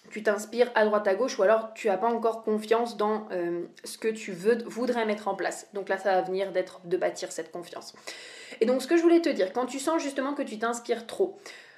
tu 0.10 0.24
t'inspires 0.24 0.72
à 0.76 0.86
droite 0.86 1.08
à 1.08 1.16
gauche 1.16 1.38
ou 1.40 1.44
alors 1.44 1.74
tu 1.74 1.88
n'as 1.88 1.98
pas 1.98 2.08
encore 2.08 2.44
confiance 2.44 2.98
dans 2.98 3.28
euh, 3.32 3.64
ce 3.84 3.98
que 3.98 4.08
tu 4.08 4.32
veux, 4.32 4.58
voudrais 4.66 5.06
mettre 5.06 5.28
en 5.28 5.36
place. 5.36 5.68
Donc 5.74 5.90
là, 5.90 5.98
ça 5.98 6.16
va 6.16 6.22
venir 6.22 6.52
de 6.52 6.98
bâtir 6.98 7.32
cette 7.32 7.52
confiance. 7.52 7.94
Et 8.62 8.66
donc 8.66 8.82
ce 8.82 8.88
que 8.88 8.98
je 8.98 9.02
voulais 9.02 9.22
te 9.22 9.30
dire, 9.30 9.54
quand 9.54 9.66
tu 9.66 9.80
sens 9.80 10.02
justement 10.02 10.34
que 10.34 10.42
tu 10.42 10.58
t'inspires 10.60 11.08
trop, 11.08 11.38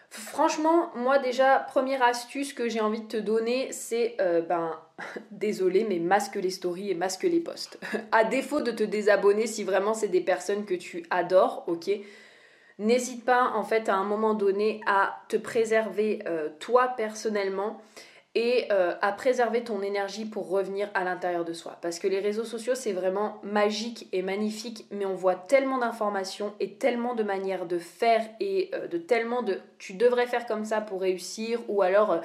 franchement, 0.10 0.92
moi 0.96 1.20
déjà, 1.20 1.60
première 1.60 2.04
astuce 2.04 2.54
que 2.54 2.70
j'ai 2.70 2.82
envie 2.82 3.02
de 3.02 3.08
te 3.08 3.18
donner, 3.18 3.72
c'est, 3.72 4.16
euh, 4.20 4.42
ben, 4.42 4.80
désolé, 5.32 5.86
mais 5.88 6.00
masque 6.00 6.36
les 6.36 6.50
stories 6.50 6.92
et 6.92 6.96
masque 6.96 7.24
les 7.24 7.40
posts. 7.40 7.80
à 8.12 8.24
défaut 8.24 8.62
de 8.62 8.72
te 8.72 8.84
désabonner 8.84 9.48
si 9.48 9.64
vraiment 9.64 9.94
c'est 9.94 10.08
des 10.08 10.22
personnes 10.22 10.66
que 10.66 10.76
tu 10.76 11.06
adores, 11.10 11.64
ok 11.68 11.90
N'hésite 12.82 13.26
pas 13.26 13.52
en 13.54 13.64
fait 13.64 13.90
à 13.90 13.96
un 13.96 14.04
moment 14.04 14.34
donné 14.34 14.82
à 14.88 15.22
te 15.28 15.38
préserver 15.38 16.24
euh, 16.26 16.50
toi 16.60 16.94
personnellement 16.98 17.80
et 18.34 18.68
euh, 18.72 18.94
à 19.02 19.12
préserver 19.12 19.64
ton 19.64 19.82
énergie 19.82 20.26
pour 20.26 20.50
revenir 20.50 20.90
à 20.94 21.04
l'intérieur 21.04 21.44
de 21.44 21.52
soi. 21.52 21.78
Parce 21.82 22.00
que 22.00 22.08
les 22.08 22.20
réseaux 22.20 22.46
sociaux, 22.46 22.76
c'est 22.76 22.94
vraiment 22.94 23.40
magique 23.44 24.08
et 24.14 24.22
magnifique, 24.22 24.86
mais 24.90 25.06
on 25.06 25.16
voit 25.16 25.36
tellement 25.36 25.80
d'informations 25.80 26.54
et 26.62 26.76
tellement 26.76 27.14
de 27.14 27.24
manières 27.24 27.66
de 27.66 27.78
faire 27.78 28.26
et 28.40 28.72
euh, 28.74 28.88
de 28.88 28.98
tellement 28.98 29.42
de 29.42 29.60
tu 29.80 29.94
devrais 29.94 30.28
faire 30.28 30.46
comme 30.46 30.64
ça 30.64 30.80
pour 30.80 31.02
réussir, 31.02 31.60
ou 31.68 31.82
alors 31.82 32.12
euh, 32.12 32.20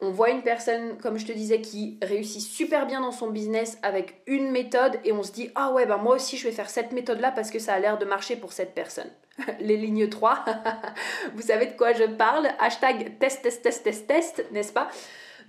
on 0.00 0.10
voit 0.10 0.30
une 0.30 0.42
personne, 0.42 0.96
comme 0.98 1.18
je 1.18 1.26
te 1.26 1.32
disais, 1.32 1.60
qui 1.60 1.98
réussit 2.00 2.40
super 2.40 2.86
bien 2.86 3.00
dans 3.00 3.12
son 3.12 3.28
business 3.28 3.76
avec 3.82 4.22
une 4.26 4.52
méthode 4.52 4.98
et 5.04 5.12
on 5.12 5.24
se 5.24 5.32
dit 5.32 5.50
ah 5.56 5.72
ouais, 5.72 5.84
ben 5.84 5.96
moi 5.96 6.14
aussi 6.14 6.36
je 6.36 6.46
vais 6.46 6.54
faire 6.54 6.70
cette 6.70 6.92
méthode-là 6.92 7.32
parce 7.32 7.50
que 7.50 7.58
ça 7.58 7.74
a 7.74 7.80
l'air 7.80 7.98
de 7.98 8.04
marcher 8.04 8.36
pour 8.36 8.52
cette 8.52 8.72
personne. 8.72 9.10
les 9.60 9.76
lignes 9.76 10.08
3, 10.08 10.44
vous 11.34 11.42
savez 11.42 11.66
de 11.66 11.76
quoi 11.76 11.92
je 11.92 12.04
parle, 12.04 12.48
hashtag 12.60 13.18
test, 13.18 13.42
test, 13.42 13.62
test, 13.62 13.82
test, 13.82 14.06
test, 14.06 14.44
n'est-ce 14.52 14.72
pas? 14.72 14.88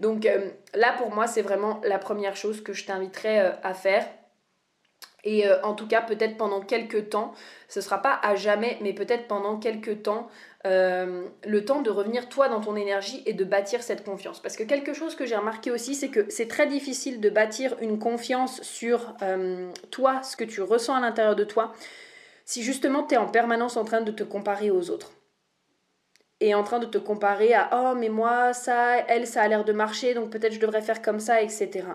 Donc 0.02 0.26
euh, 0.26 0.50
là, 0.74 0.94
pour 0.98 1.12
moi, 1.12 1.28
c'est 1.28 1.44
vraiment 1.44 1.80
la 1.84 2.00
première 2.00 2.36
chose 2.36 2.62
que 2.62 2.74
je 2.74 2.86
t'inviterais 2.86 3.40
euh, 3.40 3.52
à 3.64 3.74
faire. 3.76 4.06
Et 5.24 5.48
euh, 5.48 5.62
en 5.62 5.76
tout 5.76 5.88
cas, 5.88 6.02
peut-être 6.02 6.38
pendant 6.38 6.62
quelques 6.62 7.12
temps, 7.12 7.34
ce 7.70 7.80
ne 7.80 7.84
sera 7.84 8.02
pas 8.02 8.20
à 8.24 8.34
jamais, 8.34 8.80
mais 8.82 8.94
peut-être 8.94 9.28
pendant 9.28 9.58
quelques 9.58 10.02
temps, 10.02 10.28
le 10.64 11.60
temps 11.66 11.82
de 11.82 11.90
revenir 11.90 12.30
toi 12.30 12.50
dans 12.50 12.62
ton 12.62 12.76
énergie 12.76 13.24
et 13.26 13.34
de 13.34 13.44
bâtir 13.44 13.82
cette 13.84 14.04
confiance. 14.04 14.40
Parce 14.40 14.56
que 14.56 14.64
quelque 14.64 14.94
chose 14.94 15.16
que 15.16 15.26
j'ai 15.26 15.36
remarqué 15.36 15.72
aussi, 15.72 15.94
c'est 15.96 16.10
que 16.10 16.30
c'est 16.30 16.48
très 16.48 16.68
difficile 16.68 17.20
de 17.20 17.30
bâtir 17.30 17.76
une 17.82 17.98
confiance 17.98 18.62
sur 18.62 19.16
toi, 19.90 20.22
ce 20.22 20.36
que 20.36 20.44
tu 20.44 20.62
ressens 20.62 20.96
à 20.96 21.00
l'intérieur 21.00 21.36
de 21.36 21.44
toi, 21.44 21.74
si 22.46 22.62
justement 22.62 23.04
tu 23.04 23.16
es 23.16 23.18
en 23.18 23.28
permanence 23.28 23.76
en 23.76 23.86
train 23.86 24.02
de 24.02 24.12
te 24.12 24.24
comparer 24.24 24.70
aux 24.70 24.92
autres 24.92 25.12
et 26.41 26.56
en 26.56 26.63
train 26.63 26.80
de 26.80 26.88
te 26.88 26.97
comparer 26.97 27.54
à 27.54 27.69
oh 27.73 27.95
mais 27.95 28.10
moi 28.10 28.51
ça 28.54 28.97
elle 29.08 29.27
ça 29.27 29.43
a 29.43 29.47
l'air 29.47 29.63
de 29.63 29.71
marcher 29.71 30.13
donc 30.13 30.32
peut-être 30.32 30.54
je 30.54 30.60
devrais 30.60 30.82
faire 30.82 31.01
comme 31.01 31.19
ça 31.19 31.41
etc 31.41 31.86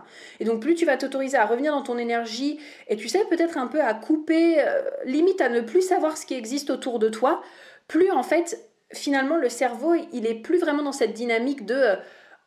et 0.41 0.45
donc 0.45 0.61
plus 0.63 0.75
tu 0.75 0.87
vas 0.87 0.97
t'autoriser 0.97 1.37
à 1.37 1.45
revenir 1.45 1.73
dans 1.73 1.83
ton 1.83 1.99
énergie 1.99 2.59
et 2.89 2.97
tu 2.97 3.09
sais 3.09 3.25
peut-être 3.29 3.59
un 3.59 3.67
peu 3.67 3.83
à 3.83 3.93
couper 3.93 4.61
euh, 4.61 4.83
limite 5.05 5.41
à 5.41 5.49
ne 5.49 5.61
plus 5.61 5.83
savoir 5.83 6.17
ce 6.17 6.25
qui 6.25 6.35
existe 6.35 6.71
autour 6.71 6.99
de 6.99 7.09
toi 7.09 7.43
plus 7.89 8.11
en 8.11 8.23
fait 8.23 8.71
finalement 8.93 9.37
le 9.37 9.49
cerveau 9.49 9.95
il 10.13 10.27
est 10.27 10.37
plus 10.37 10.59
vraiment 10.59 10.85
dans 10.85 10.93
cette 10.93 11.13
dynamique 11.13 11.67
de 11.67 11.75
euh, 11.75 11.97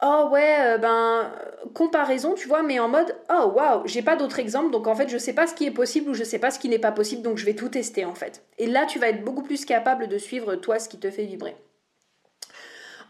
oh 0.02 0.30
ouais 0.32 0.56
euh, 0.62 0.78
ben 0.78 1.34
comparaison 1.74 2.34
tu 2.34 2.48
vois 2.48 2.64
mais 2.64 2.80
en 2.80 2.88
mode 2.88 3.14
oh 3.30 3.52
waouh 3.56 3.82
j'ai 3.86 4.02
pas 4.02 4.16
d'autre 4.16 4.40
exemple 4.40 4.72
donc 4.72 4.88
en 4.88 4.96
fait 4.96 5.10
je 5.10 5.18
sais 5.18 5.34
pas 5.34 5.48
ce 5.48 5.54
qui 5.54 5.66
est 5.66 5.72
possible 5.72 6.12
ou 6.12 6.14
je 6.14 6.24
sais 6.24 6.40
pas 6.40 6.50
ce 6.50 6.60
qui 6.60 6.70
n'est 6.70 6.80
pas 6.80 6.94
possible 6.94 7.24
donc 7.24 7.38
je 7.38 7.46
vais 7.46 7.56
tout 7.56 7.68
tester 7.68 8.06
en 8.06 8.16
fait. 8.16 8.42
Et 8.58 8.68
là 8.68 8.86
tu 8.86 9.00
vas 9.00 9.10
être 9.10 9.26
beaucoup 9.26 9.44
plus 9.44 9.66
capable 9.66 10.08
de 10.08 10.18
suivre 10.18 10.56
toi 10.56 10.80
ce 10.80 10.88
qui 10.88 10.98
te 10.98 11.12
fait 11.12 11.26
vibrer 11.26 11.58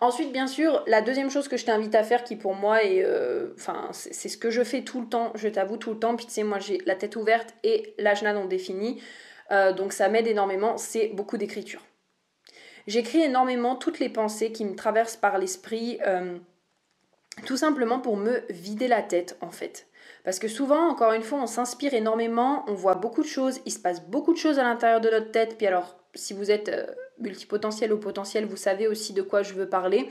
Ensuite, 0.01 0.31
bien 0.31 0.47
sûr, 0.47 0.83
la 0.87 1.01
deuxième 1.01 1.29
chose 1.29 1.49
que 1.49 1.57
je 1.57 1.65
t'invite 1.65 1.93
à 1.93 2.03
faire, 2.03 2.23
qui 2.23 2.37
pour 2.37 2.55
moi 2.55 2.83
est, 2.83 3.03
euh, 3.03 3.53
enfin, 3.55 3.89
c'est 3.91 4.29
ce 4.29 4.37
que 4.37 4.49
je 4.49 4.63
fais 4.63 4.83
tout 4.83 5.01
le 5.01 5.07
temps, 5.07 5.33
je 5.35 5.49
t'avoue 5.49 5.75
tout 5.75 5.91
le 5.91 5.99
temps, 5.99 6.15
puis 6.15 6.25
tu 6.25 6.31
sais, 6.31 6.43
moi 6.43 6.59
j'ai 6.59 6.77
la 6.85 6.95
tête 6.95 7.17
ouverte 7.17 7.53
et 7.63 7.95
l'ajna 7.97 8.31
non 8.31 8.45
défini, 8.45 9.01
euh, 9.51 9.73
donc 9.73 9.91
ça 9.91 10.07
m'aide 10.07 10.27
énormément, 10.27 10.77
c'est 10.77 11.09
beaucoup 11.09 11.37
d'écriture. 11.37 11.81
J'écris 12.87 13.21
énormément 13.21 13.75
toutes 13.75 13.99
les 13.99 14.09
pensées 14.09 14.53
qui 14.53 14.63
me 14.63 14.75
traversent 14.75 15.17
par 15.17 15.37
l'esprit, 15.37 15.99
euh, 16.07 16.37
tout 17.45 17.57
simplement 17.57 17.99
pour 17.99 18.15
me 18.15 18.41
vider 18.49 18.87
la 18.87 19.01
tête 19.01 19.37
en 19.41 19.51
fait. 19.51 19.87
Parce 20.23 20.39
que 20.39 20.47
souvent, 20.47 20.89
encore 20.89 21.11
une 21.11 21.23
fois, 21.23 21.39
on 21.41 21.47
s'inspire 21.47 21.93
énormément, 21.93 22.63
on 22.67 22.73
voit 22.73 22.95
beaucoup 22.95 23.21
de 23.21 23.27
choses, 23.27 23.59
il 23.65 23.71
se 23.71 23.79
passe 23.79 24.01
beaucoup 24.01 24.33
de 24.33 24.37
choses 24.37 24.59
à 24.59 24.63
l'intérieur 24.63 25.01
de 25.01 25.09
notre 25.09 25.31
tête, 25.31 25.57
puis 25.57 25.67
alors, 25.67 25.98
si 26.15 26.33
vous 26.33 26.51
êtes 26.51 26.71
multipotentiel 27.19 27.93
ou 27.93 27.97
potentiel, 27.97 28.45
vous 28.45 28.57
savez 28.57 28.87
aussi 28.87 29.13
de 29.13 29.21
quoi 29.21 29.43
je 29.43 29.53
veux 29.53 29.67
parler. 29.67 30.09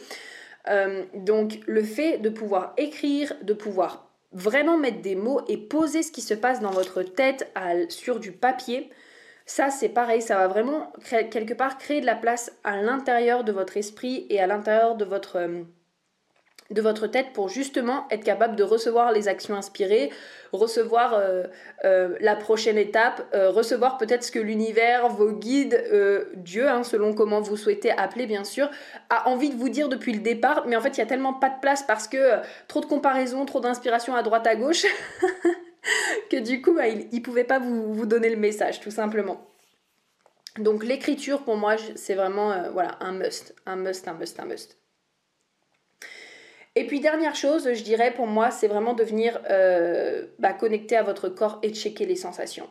Euh, 0.69 1.05
donc 1.15 1.61
le 1.67 1.83
fait 1.83 2.19
de 2.19 2.29
pouvoir 2.29 2.75
écrire, 2.77 3.33
de 3.43 3.53
pouvoir 3.53 4.11
vraiment 4.33 4.77
mettre 4.77 5.01
des 5.01 5.17
mots 5.17 5.41
et 5.49 5.57
poser 5.57 6.03
ce 6.03 6.13
qui 6.13 6.21
se 6.21 6.35
passe 6.35 6.61
dans 6.61 6.71
votre 6.71 7.03
tête 7.03 7.51
sur 7.89 8.21
du 8.21 8.33
papier, 8.33 8.91
ça 9.47 9.71
c'est 9.71 9.89
pareil, 9.89 10.21
ça 10.21 10.37
va 10.37 10.49
vraiment 10.49 10.93
quelque 11.09 11.55
part 11.55 11.79
créer 11.79 12.03
de 12.03 12.07
la 12.07 12.15
place 12.15 12.53
à 12.65 12.83
l'intérieur 12.83 13.45
de 13.45 13.53
votre 13.53 13.79
esprit 13.79 14.27
et 14.29 14.41
à 14.41 14.47
l'intérieur 14.47 14.97
de 14.97 15.05
votre... 15.05 15.37
Euh, 15.37 15.63
de 16.71 16.83
votre 16.83 17.07
tête 17.07 17.33
pour 17.33 17.49
justement 17.49 18.07
être 18.11 18.23
capable 18.23 18.55
de 18.55 18.63
recevoir 18.63 19.11
les 19.13 19.27
actions 19.27 19.55
inspirées, 19.55 20.11
recevoir 20.53 21.15
euh, 21.15 21.45
euh, 21.85 22.15
la 22.21 22.37
prochaine 22.37 22.77
étape, 22.77 23.27
euh, 23.35 23.51
recevoir 23.51 23.97
peut-être 23.97 24.23
ce 24.23 24.31
que 24.31 24.39
l'univers, 24.39 25.09
vos 25.09 25.33
guides, 25.33 25.83
Dieu, 26.37 26.69
hein, 26.69 26.85
selon 26.85 27.15
comment 27.15 27.41
vous 27.41 27.57
souhaitez 27.57 27.91
appeler 27.91 28.27
bien 28.27 28.45
sûr, 28.45 28.71
a 29.09 29.29
envie 29.29 29.49
de 29.49 29.57
vous 29.57 29.71
dire 29.71 29.89
depuis 29.89 30.13
le 30.13 30.21
départ, 30.21 30.65
mais 30.67 30.77
en 30.77 30.81
fait 30.83 30.91
il 30.91 31.01
n'y 31.01 31.05
a 31.05 31.07
tellement 31.07 31.33
pas 31.33 31.49
de 31.49 31.59
place 31.61 31.83
parce 31.83 32.07
que 32.07 32.41
trop 32.67 32.81
de 32.81 32.87
comparaisons, 32.87 33.47
trop 33.47 33.61
d'inspiration 33.61 34.15
à 34.15 34.23
droite 34.23 34.47
à 34.47 34.55
gauche, 34.55 34.85
que 36.31 36.37
du 36.37 36.61
coup 36.61 36.75
bah, 36.75 36.89
il 36.89 37.09
ne 37.11 37.21
pouvait 37.21 37.45
pas 37.45 37.59
vous, 37.59 37.95
vous 37.95 38.07
donner 38.07 38.29
le 38.29 38.37
message 38.37 38.81
tout 38.81 38.91
simplement. 38.91 39.47
Donc 40.59 40.85
l'écriture 40.85 41.43
pour 41.45 41.57
moi 41.57 41.77
c'est 41.95 42.15
vraiment 42.15 42.71
voilà 42.73 42.99
un 43.01 43.13
must, 43.13 43.55
un 43.65 43.77
must, 43.77 44.07
un 44.07 44.15
must, 44.15 44.39
un 44.39 44.45
must. 44.45 44.79
Et 46.79 46.87
puis 46.87 47.01
dernière 47.01 47.35
chose, 47.35 47.75
je 47.75 47.83
dirais 47.83 48.13
pour 48.15 48.29
moi, 48.29 48.53
c'est 48.53 48.69
vraiment 48.69 48.95
de 48.95 49.03
venir 49.03 49.41
euh, 49.51 50.27
bah, 50.39 50.53
connecter 50.53 50.97
à 50.97 51.03
votre 51.03 51.29
corps 51.29 51.59
et 51.65 51.75
checker 51.75 52.07
les 52.07 52.15
sensations. 52.15 52.71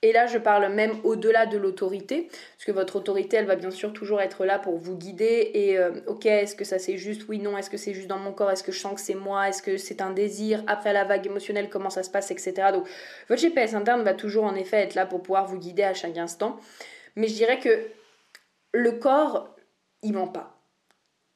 Et 0.00 0.12
là, 0.12 0.26
je 0.26 0.38
parle 0.38 0.72
même 0.72 0.92
au-delà 1.04 1.44
de 1.44 1.58
l'autorité, 1.58 2.30
parce 2.30 2.64
que 2.64 2.72
votre 2.72 2.96
autorité, 2.96 3.36
elle 3.36 3.44
va 3.44 3.56
bien 3.56 3.70
sûr 3.70 3.92
toujours 3.92 4.22
être 4.22 4.46
là 4.46 4.58
pour 4.58 4.78
vous 4.78 4.96
guider. 4.96 5.50
Et 5.52 5.76
euh, 5.76 6.00
ok, 6.06 6.24
est-ce 6.24 6.56
que 6.56 6.64
ça 6.64 6.78
c'est 6.78 6.96
juste 6.96 7.28
Oui, 7.28 7.38
non. 7.38 7.58
Est-ce 7.58 7.68
que 7.68 7.76
c'est 7.76 7.92
juste 7.92 8.08
dans 8.08 8.16
mon 8.16 8.32
corps 8.32 8.50
Est-ce 8.50 8.62
que 8.62 8.72
je 8.72 8.80
sens 8.80 8.94
que 8.94 9.02
c'est 9.02 9.14
moi 9.14 9.50
Est-ce 9.50 9.60
que 9.60 9.76
c'est 9.76 10.00
un 10.00 10.12
désir 10.12 10.64
Après 10.66 10.94
la 10.94 11.04
vague 11.04 11.26
émotionnelle, 11.26 11.68
comment 11.68 11.90
ça 11.90 12.02
se 12.02 12.08
passe, 12.08 12.30
etc. 12.30 12.54
Donc, 12.72 12.88
votre 13.28 13.42
GPS 13.42 13.74
interne 13.74 14.02
va 14.02 14.14
toujours 14.14 14.44
en 14.44 14.54
effet 14.54 14.78
être 14.78 14.94
là 14.94 15.04
pour 15.04 15.20
pouvoir 15.20 15.46
vous 15.46 15.58
guider 15.58 15.82
à 15.82 15.92
chaque 15.92 16.16
instant. 16.16 16.58
Mais 17.16 17.28
je 17.28 17.34
dirais 17.34 17.58
que 17.58 17.86
le 18.72 18.92
corps, 18.92 19.54
il 20.02 20.14
ment 20.14 20.28
pas 20.28 20.59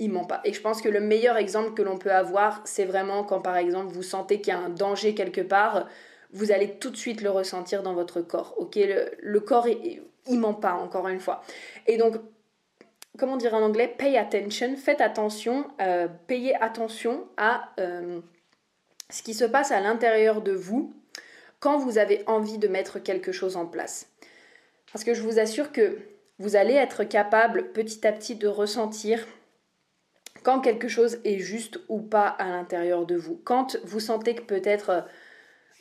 il 0.04 0.12
ment 0.12 0.24
pas. 0.24 0.40
Et 0.44 0.52
je 0.52 0.60
pense 0.60 0.82
que 0.82 0.88
le 0.88 1.00
meilleur 1.00 1.36
exemple 1.36 1.74
que 1.74 1.82
l'on 1.82 1.98
peut 1.98 2.12
avoir, 2.12 2.60
c'est 2.64 2.84
vraiment 2.84 3.24
quand 3.24 3.40
par 3.40 3.56
exemple 3.56 3.92
vous 3.92 4.02
sentez 4.02 4.40
qu'il 4.40 4.52
y 4.52 4.56
a 4.56 4.60
un 4.60 4.68
danger 4.68 5.14
quelque 5.14 5.40
part, 5.40 5.88
vous 6.32 6.52
allez 6.52 6.78
tout 6.78 6.90
de 6.90 6.96
suite 6.96 7.22
le 7.22 7.30
ressentir 7.30 7.82
dans 7.82 7.94
votre 7.94 8.20
corps. 8.20 8.54
Ok, 8.58 8.76
le, 8.76 9.40
corps, 9.40 9.66
il, 9.68 10.02
ment 10.38 10.52
pas, 10.54 10.74
encore 10.74 11.08
une 11.08 11.20
fois. 11.20 11.42
Et 11.86 11.96
donc, 11.96 12.16
comment 13.18 13.36
dire 13.36 13.54
en 13.54 13.62
anglais, 13.62 13.88
pay 13.96 14.18
attention, 14.18 14.76
faites 14.76 15.00
attention, 15.00 15.66
euh, 15.80 16.08
payez 16.26 16.54
attention 16.60 17.26
à 17.36 17.70
euh, 17.78 18.20
ce 19.10 19.22
qui 19.22 19.32
se 19.32 19.44
passe 19.44 19.70
à 19.70 19.80
l'intérieur 19.80 20.42
de 20.42 20.52
vous 20.52 20.92
quand 21.60 21.78
vous 21.78 21.98
avez 21.98 22.22
envie 22.26 22.58
de 22.58 22.68
mettre 22.68 22.98
quelque 22.98 23.32
chose 23.32 23.56
en 23.56 23.64
place. 23.64 24.08
Parce 24.92 25.04
que 25.04 25.14
je 25.14 25.22
vous 25.22 25.38
assure 25.38 25.72
que 25.72 25.98
vous 26.38 26.56
allez 26.56 26.74
être 26.74 27.04
capable 27.04 27.72
petit 27.72 28.06
à 28.06 28.12
petit 28.12 28.34
de 28.34 28.48
ressentir 28.48 29.24
quand 30.44 30.60
quelque 30.60 30.88
chose 30.88 31.18
est 31.24 31.38
juste 31.38 31.80
ou 31.88 32.00
pas 32.00 32.28
à 32.28 32.48
l'intérieur 32.48 33.06
de 33.06 33.16
vous. 33.16 33.40
Quand 33.44 33.76
vous 33.84 34.00
sentez 34.00 34.36
que 34.36 34.42
peut-être 34.42 35.04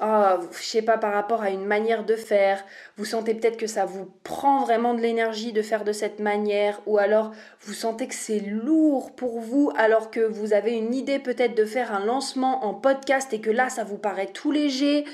oh, 0.01 0.47
je 0.51 0.63
sais 0.63 0.81
pas, 0.81 0.97
par 0.97 1.13
rapport 1.13 1.41
à 1.41 1.49
une 1.49 1.65
manière 1.65 2.05
de 2.05 2.15
faire, 2.15 2.63
vous 2.97 3.05
sentez 3.05 3.33
peut-être 3.33 3.57
que 3.57 3.67
ça 3.67 3.85
vous 3.85 4.11
prend 4.23 4.63
vraiment 4.63 4.93
de 4.93 5.01
l'énergie 5.01 5.53
de 5.53 5.61
faire 5.61 5.83
de 5.83 5.91
cette 5.91 6.19
manière, 6.19 6.81
ou 6.85 6.97
alors 6.97 7.31
vous 7.61 7.73
sentez 7.73 8.07
que 8.07 8.15
c'est 8.15 8.39
lourd 8.39 9.15
pour 9.15 9.39
vous, 9.39 9.71
alors 9.77 10.11
que 10.11 10.19
vous 10.19 10.53
avez 10.53 10.73
une 10.73 10.93
idée 10.93 11.19
peut-être 11.19 11.55
de 11.55 11.65
faire 11.65 11.93
un 11.93 12.05
lancement 12.05 12.65
en 12.65 12.73
podcast 12.73 13.33
et 13.33 13.41
que 13.41 13.51
là, 13.51 13.69
ça 13.69 13.83
vous 13.83 13.97
paraît 13.97 14.27
tout 14.27 14.51
léger. 14.51 15.05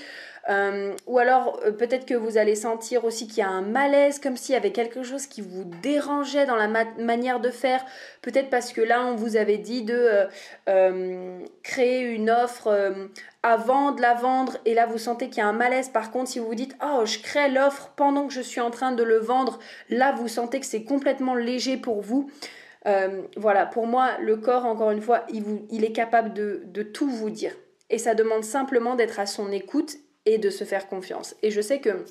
Euh, 0.47 0.95
ou 1.05 1.19
alors 1.19 1.59
euh, 1.65 1.71
peut-être 1.71 2.05
que 2.05 2.13
vous 2.13 2.37
allez 2.37 2.55
sentir 2.55 3.03
aussi 3.05 3.27
qu'il 3.27 3.39
y 3.39 3.41
a 3.41 3.49
un 3.49 3.61
malaise, 3.61 4.19
comme 4.19 4.37
s'il 4.37 4.53
y 4.53 4.57
avait 4.57 4.71
quelque 4.71 5.03
chose 5.03 5.27
qui 5.27 5.41
vous 5.41 5.65
dérangeait 5.81 6.45
dans 6.45 6.55
la 6.55 6.67
manière 6.67 7.39
de 7.39 7.49
faire. 7.49 7.85
Peut-être 8.21 8.49
parce 8.49 8.71
que 8.73 8.81
là, 8.81 9.05
on 9.05 9.15
vous 9.15 9.35
avait 9.35 9.57
dit 9.57 9.83
de 9.83 10.27
euh, 10.69 11.39
créer 11.63 12.01
une 12.01 12.29
offre 12.29 12.93
avant 13.43 13.91
de 13.91 14.01
la 14.01 14.13
vendre 14.15 14.57
et 14.65 14.73
là 14.73 14.85
vous 14.85 14.97
sentez 14.97 15.29
qu'il 15.29 15.39
y 15.39 15.41
a 15.41 15.47
un 15.47 15.53
malaise. 15.53 15.89
Par 15.89 16.11
contre, 16.11 16.29
si 16.29 16.39
vous 16.39 16.47
vous 16.47 16.55
dites 16.55 16.75
oh 16.83 17.05
je 17.05 17.19
crée 17.19 17.49
l'offre 17.49 17.91
pendant 17.95 18.27
que 18.27 18.33
je 18.33 18.41
suis 18.41 18.61
en 18.61 18.71
train 18.71 18.91
de 18.91 19.03
le 19.03 19.17
vendre, 19.17 19.59
là 19.89 20.13
vous 20.13 20.27
sentez 20.27 20.59
que 20.59 20.65
c'est 20.65 20.83
complètement 20.83 21.35
léger 21.35 21.77
pour 21.77 22.01
vous. 22.01 22.29
voilà, 23.37 23.65
pour 23.65 23.85
moi, 23.87 24.17
le 24.19 24.37
corps, 24.37 24.65
encore 24.65 24.91
une 24.91 25.01
fois, 25.01 25.25
il, 25.31 25.43
vous, 25.43 25.67
il 25.69 25.83
est 25.83 25.91
capable 25.91 26.33
de, 26.33 26.63
de 26.65 26.81
tout 26.81 27.09
vous 27.09 27.29
dire. 27.29 27.53
Et 27.91 27.97
ça 27.97 28.15
demande 28.15 28.43
simplement 28.43 28.95
d'être 28.95 29.19
à 29.19 29.25
son 29.25 29.51
écoute 29.51 29.97
et 30.25 30.37
de 30.37 30.49
se 30.49 30.63
faire 30.63 30.87
confiance. 30.87 31.35
Et 31.43 31.51
je 31.51 31.61
sais 31.61 31.79
que 31.79 32.05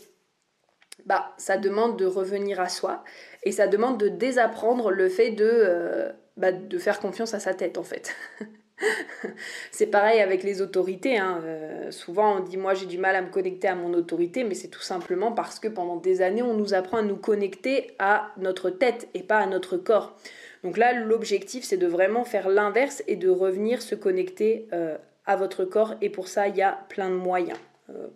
bah, 1.07 1.33
ça 1.39 1.57
demande 1.57 1.99
de 1.99 2.07
revenir 2.07 2.61
à 2.61 2.69
soi 2.69 3.05
et 3.45 3.53
ça 3.53 3.67
demande 3.67 3.99
de 3.99 4.09
désapprendre 4.09 4.91
le 4.91 5.09
fait 5.09 5.31
de, 5.31 5.49
euh, 5.49 6.13
bah, 6.37 6.53
de 6.53 6.79
faire 6.79 7.01
confiance 7.01 7.35
à 7.35 7.41
sa 7.41 7.55
tête 7.55 7.79
en 7.79 7.85
fait. 7.85 8.15
c'est 9.71 9.87
pareil 9.87 10.21
avec 10.21 10.43
les 10.43 10.61
autorités. 10.61 11.19
Hein. 11.19 11.41
Euh, 11.45 11.91
souvent 11.91 12.37
on 12.37 12.41
dit 12.41 12.57
moi 12.57 12.75
j'ai 12.75 12.87
du 12.87 12.99
mal 12.99 13.17
à 13.17 13.23
me 13.23 13.31
connecter 13.31 13.69
à 13.69 13.75
mon 13.75 13.95
autorité, 13.95 14.45
mais 14.45 14.55
c'est 14.55 14.69
tout 14.69 14.83
simplement 14.83 15.33
parce 15.33 15.59
que 15.59 15.69
pendant 15.69 15.97
des 15.97 16.21
années 16.21 16.43
on 16.43 16.55
nous 16.55 16.75
apprend 16.75 16.99
à 16.99 17.03
nous 17.03 17.17
connecter 17.17 17.93
à 17.99 18.33
notre 18.37 18.71
tête 18.71 19.09
et 19.15 19.23
pas 19.23 19.39
à 19.39 19.47
notre 19.47 19.77
corps. 19.77 20.17
Donc 20.65 20.77
là 20.77 20.93
l'objectif 20.93 21.65
c'est 21.65 21.77
de 21.77 21.87
vraiment 21.87 22.25
faire 22.25 22.49
l'inverse 22.49 23.03
et 23.07 23.17
de 23.17 23.29
revenir 23.29 23.83
se 23.83 23.95
connecter 23.95 24.67
euh, 24.73 24.97
à 25.27 25.37
votre 25.37 25.65
corps 25.65 25.95
et 26.01 26.11
pour 26.11 26.29
ça 26.29 26.49
il 26.49 26.57
y 26.57 26.63
a 26.63 26.73
plein 26.89 27.11
de 27.11 27.15
moyens. 27.15 27.59
Euh, 27.91 28.09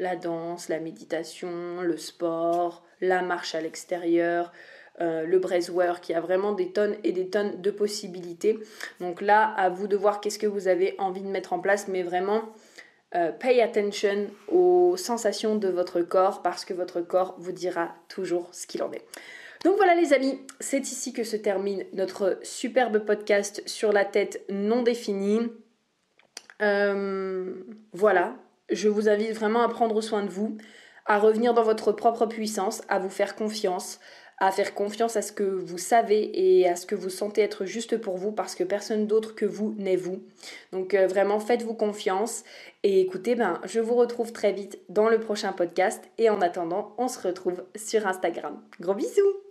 la 0.00 0.14
danse, 0.14 0.68
la 0.68 0.78
méditation, 0.78 1.80
le 1.82 1.96
sport, 1.96 2.84
la 3.00 3.20
marche 3.20 3.56
à 3.56 3.60
l'extérieur, 3.60 4.52
euh, 5.00 5.24
le 5.24 5.40
breathwork, 5.40 6.04
qui 6.04 6.14
a 6.14 6.20
vraiment 6.20 6.52
des 6.52 6.70
tonnes 6.70 6.96
et 7.02 7.10
des 7.10 7.28
tonnes 7.28 7.60
de 7.60 7.70
possibilités. 7.72 8.60
Donc 9.00 9.20
là, 9.20 9.48
à 9.56 9.68
vous 9.70 9.88
de 9.88 9.96
voir 9.96 10.20
qu'est-ce 10.20 10.38
que 10.38 10.46
vous 10.46 10.68
avez 10.68 10.94
envie 10.98 11.22
de 11.22 11.26
mettre 11.26 11.52
en 11.52 11.58
place, 11.58 11.88
mais 11.88 12.04
vraiment, 12.04 12.42
euh, 13.16 13.32
pay 13.32 13.60
attention 13.60 14.28
aux 14.46 14.96
sensations 14.96 15.56
de 15.56 15.66
votre 15.68 16.00
corps 16.02 16.42
parce 16.42 16.64
que 16.64 16.74
votre 16.74 17.00
corps 17.00 17.34
vous 17.38 17.52
dira 17.52 17.92
toujours 18.08 18.48
ce 18.52 18.68
qu'il 18.68 18.84
en 18.84 18.92
est. 18.92 19.04
Donc 19.64 19.76
voilà 19.78 19.96
les 19.96 20.12
amis, 20.12 20.38
c'est 20.60 20.88
ici 20.92 21.12
que 21.12 21.24
se 21.24 21.36
termine 21.36 21.84
notre 21.92 22.38
superbe 22.44 23.00
podcast 23.00 23.64
sur 23.66 23.92
la 23.92 24.04
tête 24.04 24.44
non 24.48 24.82
définie. 24.82 25.40
voilà, 26.60 28.36
je 28.70 28.88
vous 28.88 29.08
invite 29.08 29.32
vraiment 29.32 29.62
à 29.62 29.68
prendre 29.68 30.00
soin 30.00 30.22
de 30.22 30.30
vous, 30.30 30.56
à 31.06 31.18
revenir 31.18 31.54
dans 31.54 31.62
votre 31.62 31.92
propre 31.92 32.26
puissance, 32.26 32.82
à 32.88 32.98
vous 32.98 33.10
faire 33.10 33.34
confiance, 33.34 33.98
à 34.38 34.52
faire 34.52 34.74
confiance 34.74 35.16
à 35.16 35.22
ce 35.22 35.32
que 35.32 35.42
vous 35.42 35.78
savez 35.78 36.30
et 36.34 36.68
à 36.68 36.76
ce 36.76 36.86
que 36.86 36.94
vous 36.94 37.10
sentez 37.10 37.40
être 37.40 37.64
juste 37.64 37.96
pour 37.96 38.16
vous 38.16 38.30
parce 38.30 38.54
que 38.54 38.62
personne 38.62 39.06
d'autre 39.06 39.34
que 39.34 39.44
vous 39.44 39.74
n'est 39.78 39.96
vous. 39.96 40.22
Donc 40.72 40.94
euh, 40.94 41.06
vraiment 41.06 41.40
faites-vous 41.40 41.74
confiance 41.74 42.44
et 42.84 43.00
écoutez, 43.00 43.34
ben, 43.34 43.60
je 43.64 43.80
vous 43.80 43.94
retrouve 43.94 44.32
très 44.32 44.52
vite 44.52 44.78
dans 44.88 45.08
le 45.08 45.18
prochain 45.18 45.52
podcast 45.52 46.04
et 46.18 46.30
en 46.30 46.40
attendant, 46.40 46.94
on 46.98 47.08
se 47.08 47.26
retrouve 47.26 47.64
sur 47.74 48.06
Instagram. 48.06 48.60
Gros 48.80 48.94
bisous 48.94 49.47